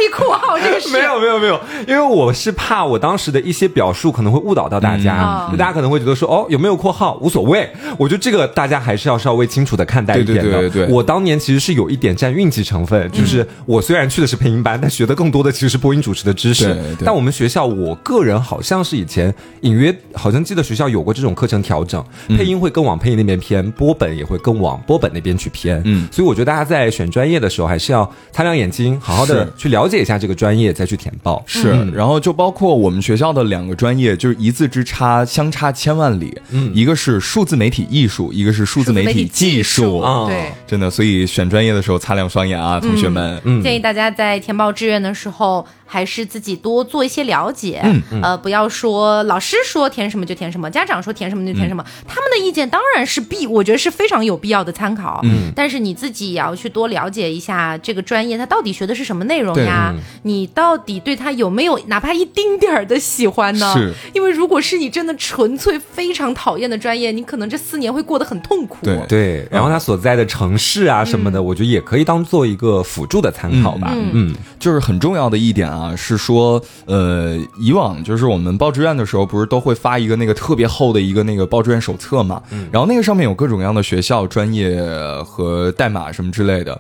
[0.06, 0.90] 意括号这个 事？
[0.90, 6.82] 没有没有没有，因为我是怕我当时的一些表述可能会误导到大家，大家可能会觉得说哦有没有。
[6.82, 10.42] 括号无所谓，我觉得这个大家还是要稍微清楚的看待一点的。
[10.42, 16.76] 对对对对，我当年其实是有一点占运气成分，就是我虽然去的是配音班，但学的更多的其实是播音主持的知识。
[17.06, 25.80] 但我们学校，我个人好像是以前隐约好像记得学校有过这种课程调整，配音会更往配音那边偏，播本也会更往播本那边去偏。
[25.86, 29.91] 嗯，所以我觉得大家在选专业的时候，还是要擦亮眼睛，好好的去了解。
[29.92, 31.44] 解一下这个专业再去填报。
[31.46, 36.36] 是，然后就包括我们学校的两个专业，就是一字之差，相差千万里。
[36.52, 40.26] 嗯，一个是数字媒体艺术，一个是数字媒体技术啊。
[40.28, 43.40] 对，真的，所以选专业的时候擦亮双眼啊，同学们。
[43.44, 45.64] 嗯，建议大家在填报志愿的时候。
[45.92, 47.84] 还是自己多做一些了解，
[48.24, 55.20] 呃，不要说老师说填什么就填什么，家长说填什么就填什么，他们的意见当然是必，我觉得是非常有必要的参考。
[55.24, 59.94] 嗯，但是你自己也要去多了解一下这个专业，它到底学的是什么内容呀？
[60.24, 63.74] 你到底对它有没有哪怕一丁点儿的喜欢呢？
[63.74, 68.78] 是，因为如果是你真的纯粹非常讨厌的专业，你可能这四年会过得很痛苦。
[68.82, 73.92] 对对，然后他所在的城市啊什么的，我觉得也可以当做一个辅助的参考吧。
[74.14, 76.62] 嗯，就是很重要的一点啊，是说。
[76.86, 82.42] 呃，以往就是我们报志愿的时候，不是都会发一个那个特别厚的一个那个报志愿手册嘛？
[82.52, 84.82] 嗯，然后那个上面有各种各样的学校、专业
[85.26, 86.80] 和代码什么之类的。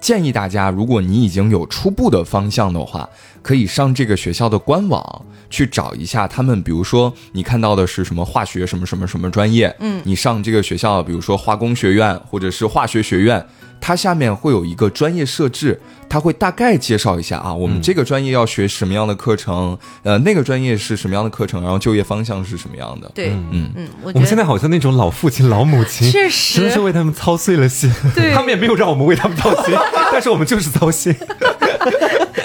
[0.00, 3.08] 建议大家，如果你已经有初步的方向的话，
[3.42, 6.62] 可以上这个学校的官网去找一下他们。
[6.62, 9.74] 比如说，你看到的是什么化学什么什么什么专业？
[9.80, 13.44] 嗯，你上这个学校，比如说化工学院或者是化学学院。
[13.84, 23.10] 它下面会有一个专业设置，它会大概介绍一下啊，我们这个专业要学什么样的课程，呃，那个专业是什么样的课程，然后就业方向是什么样的。
[23.12, 27.92] 对，嗯嗯，我们现在好像那种老父亲、老母亲，确实真的是为他们操碎了心。
[28.14, 29.74] 对， 他们也没有让我们为他们操心，
[30.12, 31.12] 但是我们就是操心。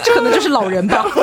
[0.03, 1.05] 这可能就是老人吧。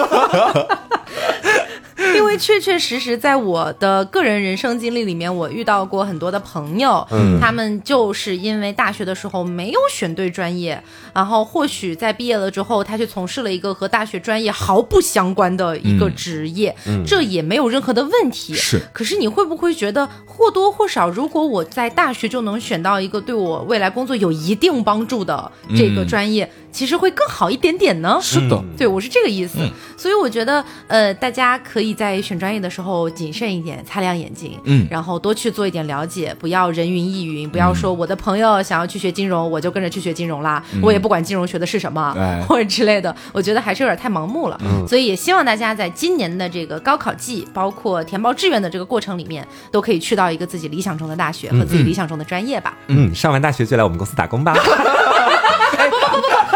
[2.15, 10.81] 因为确确实实，在我的个人人生经历里面，我遇到过很多的朋友，嗯，他们就是因为大学的时候没有选对专业，
[11.13, 16.75] 然后或许在毕业了之后，他去从事了一个和大学专业毫不相关的一个职业，
[17.07, 18.55] 这也没有任何的问题。
[18.55, 26.49] 是，可是你会不会觉得或多或少，如果我在大学就能选到一个对我未来工作有一定帮助的这个专业？
[26.75, 28.19] 其实会更好一点点呢。
[28.21, 29.59] 是的，对我是这个意思。
[29.97, 42.13] 所以我觉得，呃，大家可以在选专业的时候谨慎一点，擦亮眼睛，嗯，然后多去做一点了解，不要人云亦云，不要说我的朋友想要去学金融，我就跟着去学金融啦，我也不管金融学的是什么
[42.49, 43.15] 或者之类的。
[43.33, 44.61] 我觉得还是有点太盲目了。
[44.89, 52.77] 所以也希望大家在今年的这个高考季，包括填报志愿的这个过程里面，都可以去到一个自己理想中的大学和自己理想中的专业吧。
[52.89, 54.55] 嗯，上完大学就来我们公司打工吧。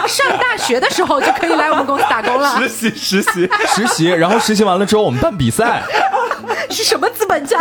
[0.08, 2.58] 上大学的时候就可以来我们公司打工了。
[2.58, 5.82] 实习实习实习，然后实习完了之后我们办比赛。
[6.70, 7.58] 是什么资本家？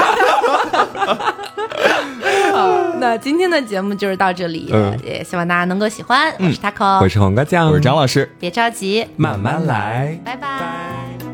[2.53, 2.67] 好，
[2.99, 4.73] 那今天的节目就是到这里，
[5.03, 6.33] 也希望大家能够喜欢。
[6.39, 8.29] 我是 taco，我是黄瓜酱，我是张老师。
[8.39, 10.19] 别着急，慢慢来。
[10.23, 11.26] 拜拜。